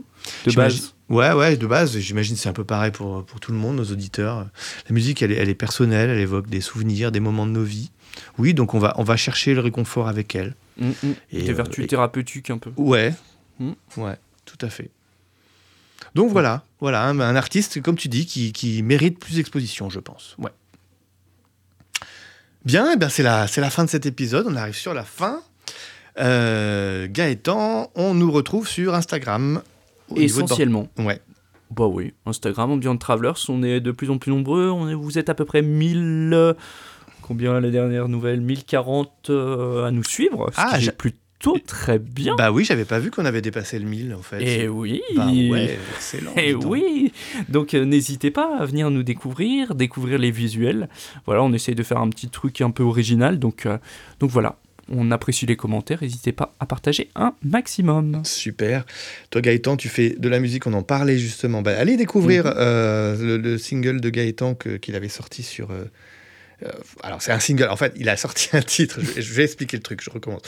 de 0.48 0.52
base. 0.56 0.93
Ouais, 1.10 1.32
ouais, 1.34 1.56
de 1.58 1.67
base, 1.67 1.98
j'imagine 2.00 2.36
que 2.36 2.41
c'est 2.41 2.50
un 2.50 2.54
peu 2.54 2.63
pareil 2.63 2.91
pour, 2.91 3.24
pour 3.26 3.39
tout 3.39 3.52
le 3.52 3.58
monde, 3.58 3.76
nos 3.78 3.86
auditeurs. 3.86 4.48
La 4.89 4.93
musique, 4.93 5.22
elle 5.22 5.32
est, 5.32 5.36
elle 5.36 5.50
est 5.50 5.54
personnelle, 5.56 6.10
elle 6.10 6.19
évoque 6.19 6.48
des 6.48 6.62
souvenirs, 6.62 7.12
des 7.12 7.19
moments 7.19 7.46
de 7.46 7.52
nos 7.52 7.63
vies. 7.63 7.91
Oui, 8.38 8.54
donc 8.54 8.74
on 8.74 8.80
va, 8.80 8.93
on 8.98 9.04
va 9.04 9.15
chercher 9.17 9.54
le 9.54 9.60
réconfort 9.62 10.08
avec 10.08 10.36
elle. 10.36 10.56
Mhm. 10.78 10.93
Et, 11.32 11.43
Des 11.43 11.52
euh, 11.52 11.54
vertus 11.54 11.84
et- 11.86 11.88
thérapeutiques 11.88 12.50
un 12.50 12.58
peu. 12.58 12.72
Ouais, 12.78 13.13
Mhm. 13.60 13.76
ouais, 13.98 14.17
tout 14.46 14.58
à 14.65 14.69
fait. 14.69 14.89
Donc 16.16 16.32
voilà, 16.32 16.63
voilà, 16.80 17.04
un, 17.06 17.20
un 17.20 17.36
artiste, 17.36 17.82
comme 17.82 17.96
tu 17.96 18.08
dis, 18.08 18.26
qui, 18.26 18.52
qui 18.54 18.84
mérite 18.84 19.20
plus 19.20 19.36
d'exposition, 19.36 19.89
je 19.89 20.00
pense. 20.00 20.36
Ouais. 20.39 20.52
Bien, 22.66 22.92
eh 22.94 22.98
bien 22.98 23.10
c'est 23.10 23.24
la, 23.24 23.48
fin 23.48 23.84
de 23.84 23.89
cet 23.89 24.06
épisode, 24.06 24.46
on 24.48 24.56
arrive 24.56 24.76
sur 24.76 24.94
la 24.94 25.04
fin. 25.04 25.42
Euh, 26.20 27.08
Gaëtan, 27.10 27.92
on 27.96 28.13
nous 28.13 28.32
retrouve 28.32 28.68
sur 28.68 28.94
Instagram. 28.96 29.62
de 30.16 30.22
Essentiellement. 30.22 30.88
Ouais. 30.98 31.20
Bah 31.72 31.88
oui, 31.88 32.13
Instagram, 32.26 32.72
Ambient 32.72 32.96
Travelers, 32.98 33.34
on 33.50 33.63
est 33.63 33.80
de 33.82 33.92
plus 33.92 34.10
en 34.12 34.18
plus 34.20 34.32
nombreux. 34.32 34.70
On 34.70 34.88
est, 34.88 34.94
vous 34.94 35.18
êtes 35.18 35.30
à 35.30 35.34
peu 35.34 35.44
près 35.44 35.62
1000. 35.63 36.32
euh, 36.34 36.54
combien 37.24 37.60
la 37.60 37.72
dernière 37.72 38.08
nouvelle 38.08 38.42
1040 38.42 39.30
euh, 39.32 39.86
à 39.86 39.92
nous 39.92 40.04
suivre. 40.04 40.50
Ce 40.54 40.56
Ah, 40.58 40.78
qui 40.78 40.88
est 40.88 40.92
plutôt 40.92 41.18
très 41.65 41.99
bien. 41.99 42.36
Bah 42.38 42.51
oui, 42.51 42.63
j'avais 42.65 42.86
pas 42.86 42.99
vu 42.99 43.12
qu'on 43.12 43.25
avait 43.25 43.41
dépassé 43.41 43.77
le 43.79 43.86
1000 43.86 44.13
en 44.13 44.21
fait. 44.21 44.41
Et 44.41 44.67
oui. 44.67 45.01
Bah 45.15 45.27
ouais, 45.27 45.77
excellent. 45.95 46.32
Et 46.36 46.53
donc. 46.53 46.63
oui, 46.65 47.12
donc 47.49 47.73
euh, 47.73 47.86
n'hésitez 47.86 48.32
pas 48.32 48.58
à 48.60 48.65
venir 48.65 48.89
nous 48.89 49.03
découvrir, 49.03 49.75
découvrir 49.75 50.17
les 50.17 50.32
visuels. 50.32 50.89
Voilà, 51.25 51.43
on 51.43 51.53
essaye 51.53 51.75
de 51.75 51.84
faire 51.84 51.97
un 51.99 52.10
petit 52.10 52.29
truc 52.29 52.62
un 52.62 52.71
peu 52.71 52.84
original, 52.84 53.39
donc, 53.39 53.65
euh, 53.65 53.77
donc 54.19 54.29
voilà, 54.32 54.58
on 54.89 55.12
apprécie 55.12 55.45
les 55.45 55.56
commentaires, 55.56 55.99
n'hésitez 56.01 56.32
pas 56.34 56.53
à 56.60 56.65
partager 56.65 57.10
un 57.15 57.34
maximum. 57.43 58.21
Super. 58.25 58.86
Toi 59.29 59.41
Gaëtan, 59.41 59.77
tu 59.77 59.89
fais 59.89 60.10
de 60.17 60.29
la 60.29 60.39
musique, 60.39 60.67
on 60.67 60.73
en 60.73 60.84
parlait 60.84 61.17
justement. 61.17 61.62
Bah, 61.62 61.73
allez 61.77 61.95
découvrir 61.97 62.45
Mhm. 62.45 62.53
euh, 62.58 63.17
le, 63.17 63.38
le 63.38 63.58
single 63.58 64.01
de 64.01 64.10
Gaëtan 64.10 64.56
qu'il 64.56 64.95
avait 64.95 65.10
sorti 65.10 65.43
sur... 65.43 65.69
euh, 66.63 66.70
alors 67.02 67.22
c'est 67.22 67.32
un 67.32 67.39
single, 67.39 67.68
en 67.70 67.76
fait 67.78 67.94
il 67.96 68.08
a 68.10 68.18
sorti 68.18 68.50
un 68.54 68.62
titre, 68.62 69.00
je, 69.02 69.12
vais- 69.12 69.22
je 69.22 69.34
vais 69.34 69.44
expliquer 69.44 69.78
le 69.78 69.84
truc, 69.84 70.02
je 70.04 70.10
recommence. 70.10 70.42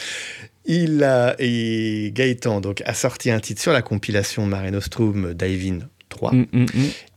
Il 0.65 1.03
a, 1.03 1.35
et 1.39 2.11
Gaëtan 2.13 2.61
donc, 2.61 2.81
a 2.85 2.93
sorti 2.93 3.29
un 3.31 3.39
titre 3.39 3.61
sur 3.61 3.71
la 3.73 3.81
compilation 3.81 4.45
Mare 4.45 4.71
Nostrum 4.71 5.33
Divine 5.33 5.87
3. 6.09 6.33
Mm, 6.33 6.45
mm, 6.51 6.61
mm. 6.61 6.65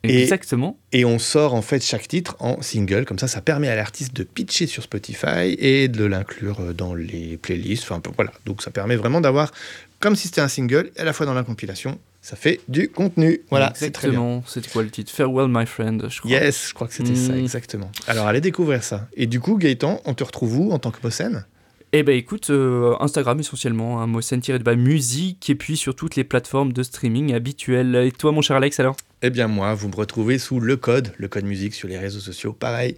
Et- 0.05 0.23
Exactement. 0.23 0.79
Et 0.93 1.05
on 1.05 1.19
sort 1.19 1.55
en 1.55 1.63
fait 1.63 1.85
chaque 1.85 2.09
titre 2.09 2.37
en 2.41 2.61
single, 2.63 3.05
comme 3.05 3.19
ça 3.19 3.29
ça 3.29 3.41
permet 3.41 3.69
à 3.69 3.77
l'artiste 3.77 4.15
de 4.15 4.23
pitcher 4.25 4.67
sur 4.67 4.83
Spotify 4.83 5.55
et 5.59 5.89
de 5.89 6.05
l'inclure 6.05 6.61
euh, 6.61 6.73
dans 6.73 6.95
les 6.95 7.37
playlists. 7.37 7.85
Enfin 7.85 8.01
voilà, 8.17 8.33
donc 8.47 8.63
ça 8.63 8.71
permet 8.71 8.97
vraiment 8.97 9.21
d'avoir, 9.21 9.53
comme 10.01 10.17
si 10.17 10.29
c'était 10.29 10.41
un 10.41 10.49
single, 10.49 10.91
à 10.97 11.05
la 11.05 11.13
fois 11.13 11.27
dans 11.27 11.35
la 11.35 11.43
compilation, 11.43 11.99
ça 12.21 12.37
fait 12.37 12.61
du 12.69 12.89
contenu. 12.89 13.41
Voilà, 13.51 13.73
c'est 13.75 13.91
très 13.91 14.11
bien. 14.11 14.43
C'était 14.47 14.69
quoi 14.71 14.83
le 14.83 14.91
titre? 14.91 15.13
Farewell, 15.13 15.47
my 15.49 15.67
friend, 15.67 16.07
je 16.09 16.19
crois. 16.21 16.31
Yes, 16.31 16.69
je 16.69 16.75
crois 16.75 16.87
que 16.89 16.95
c'était 16.95 17.15
ça, 17.15 17.33
Mm. 17.33 17.39
exactement. 17.39 17.91
Alors 18.07 18.27
allez 18.27 18.41
découvrir 18.41 18.83
ça. 18.83 19.09
Et 19.17 19.27
du 19.27 19.41
coup, 19.41 19.57
Gaëtan, 19.57 20.01
on 20.05 20.15
te 20.15 20.25
retrouve 20.25 20.59
où 20.59 20.73
en 20.73 20.79
tant 20.79 20.91
que 20.91 20.99
Mossen 21.03 21.45
Eh 21.93 22.03
ben 22.03 22.15
écoute, 22.17 22.51
euh, 22.51 22.95
Instagram 23.01 23.41
essentiellement, 23.41 24.03
un 24.03 24.07
mot 24.07 24.21
tiré 24.21 24.59
de 24.59 24.65
bas 24.65 24.75
musique, 24.77 25.49
et 25.49 25.55
puis 25.55 25.77
sur 25.77 25.95
toutes 25.95 26.17
les 26.17 26.25
plateformes 26.25 26.73
de 26.73 26.83
streaming 26.83 27.33
habituelles. 27.35 27.95
Et 27.97 28.13
toi, 28.13 28.31
mon 28.33 28.43
cher 28.43 28.57
Alex, 28.57 28.79
alors? 28.81 28.97
Eh 29.23 29.31
bien 29.31 29.49
moi, 29.49 29.75
vous 29.75 29.89
me 29.89 29.95
retrouvez 29.97 30.39
sous 30.39 30.61
le 30.61 30.77
code, 30.77 31.13
le 31.17 31.29
code 31.29 31.45
musique 31.45 31.75
sur 31.75 31.89
les 31.89 31.99
réseaux 31.99 32.21
sociaux, 32.21 32.53
pareil. 32.53 32.97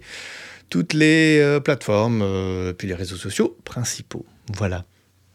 Toutes 0.69 0.93
les 0.93 1.39
euh, 1.39 1.59
plateformes, 1.59 2.21
euh, 2.21 2.73
puis 2.73 2.87
les 2.87 2.95
réseaux 2.95 3.15
sociaux 3.17 3.55
principaux. 3.65 4.25
Voilà. 4.57 4.83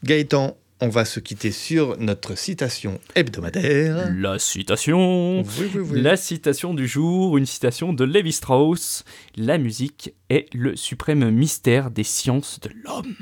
Gaëtan, 0.03 0.55
on 0.81 0.89
va 0.89 1.05
se 1.05 1.19
quitter 1.19 1.51
sur 1.51 1.97
notre 1.97 2.37
citation 2.37 2.99
hebdomadaire. 3.15 4.11
La 4.15 4.37
citation 4.39 5.41
Oui, 5.41 5.71
oui, 5.73 5.81
oui. 5.81 6.01
La 6.01 6.15
citation 6.17 6.73
du 6.73 6.87
jour, 6.87 7.37
une 7.37 7.45
citation 7.47 7.93
de 7.93 8.03
Levi 8.03 8.31
Strauss. 8.31 9.03
La 9.35 9.57
musique 9.57 10.13
est 10.29 10.53
le 10.53 10.75
suprême 10.75 11.29
mystère 11.31 11.89
des 11.89 12.03
sciences 12.03 12.59
de 12.59 12.69
l'homme. 12.83 13.15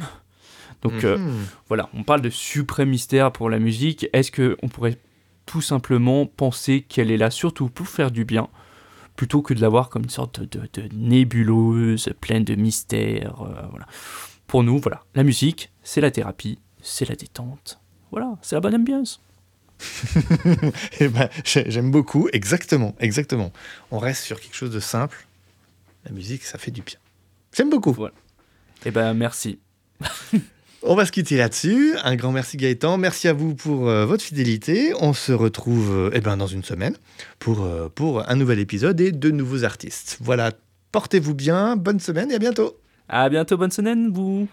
Donc 0.81 1.03
euh, 1.03 1.17
Mhm. 1.17 1.45
voilà, 1.67 1.89
on 1.93 2.03
parle 2.03 2.21
de 2.21 2.29
suprême 2.29 2.89
mystère 2.89 3.31
pour 3.31 3.49
la 3.49 3.59
musique. 3.59 4.07
Est-ce 4.13 4.31
que 4.31 4.57
on 4.61 4.67
pourrait 4.67 4.97
tout 5.45 5.61
simplement 5.61 6.25
penser 6.25 6.81
qu'elle 6.81 7.09
est 7.11 7.17
là 7.17 7.31
surtout 7.31 7.69
pour 7.69 7.87
faire 7.87 8.11
du 8.11 8.25
bien, 8.25 8.49
plutôt 9.15 9.41
que 9.41 9.53
de 9.53 9.61
la 9.61 9.69
voir 9.69 9.89
comme 9.89 10.03
une 10.03 10.09
sorte 10.09 10.41
de, 10.41 10.59
de 10.73 10.89
nébuleuse 10.93 12.09
pleine 12.19 12.43
de 12.43 12.55
mystères 12.55 13.41
euh, 13.41 13.61
voilà. 13.69 13.85
Pour 14.47 14.63
nous, 14.63 14.77
voilà, 14.77 15.03
la 15.15 15.23
musique, 15.23 15.71
c'est 15.81 16.01
la 16.01 16.11
thérapie, 16.11 16.59
c'est 16.85 17.07
la 17.09 17.15
détente. 17.15 17.79
Voilà, 18.11 18.37
c'est 18.41 18.55
la 18.55 18.61
bonne 18.61 18.75
ambiance. 18.75 19.19
Eh 20.99 21.07
ben, 21.09 21.29
j'ai- 21.43 21.69
j'aime 21.69 21.91
beaucoup, 21.91 22.29
exactement, 22.31 22.95
exactement. 22.99 23.51
On 23.91 23.99
reste 23.99 24.23
sur 24.23 24.39
quelque 24.39 24.55
chose 24.55 24.71
de 24.71 24.79
simple. 24.79 25.27
La 26.05 26.11
musique, 26.11 26.43
ça 26.43 26.57
fait 26.57 26.71
du 26.71 26.81
bien. 26.81 26.97
J'aime 27.55 27.69
beaucoup. 27.69 27.95
Eh 28.85 28.91
ben 28.91 29.13
merci. 29.13 29.59
On 30.87 30.93
va 30.95 31.05
se 31.07 31.11
quitter 31.11 31.37
là-dessus. 31.37 31.95
Un 32.03 32.15
grand 32.15 32.31
merci 32.31 32.57
Gaëtan. 32.57 32.97
Merci 32.97 33.27
à 33.27 33.33
vous 33.33 33.55
pour 33.55 33.89
euh, 33.89 34.05
votre 34.05 34.23
fidélité. 34.23 34.93
On 34.99 35.13
se 35.13 35.31
retrouve 35.31 35.89
euh, 35.91 36.09
eh 36.13 36.21
ben, 36.21 36.37
dans 36.37 36.45
une 36.47 36.63
semaine 36.63 36.95
pour, 37.39 37.63
euh, 37.63 37.89
pour 37.89 38.29
un 38.29 38.35
nouvel 38.35 38.59
épisode 38.59 39.01
et 39.01 39.11
de 39.11 39.31
nouveaux 39.31 39.63
artistes. 39.63 40.17
Voilà, 40.21 40.51
portez-vous 40.91 41.33
bien, 41.33 41.75
bonne 41.75 41.99
semaine 41.99 42.29
et 42.31 42.35
à 42.35 42.39
bientôt. 42.39 42.77
À 43.09 43.27
bientôt, 43.29 43.57
bonne 43.57 43.71
semaine, 43.71 44.11
vous. 44.11 44.47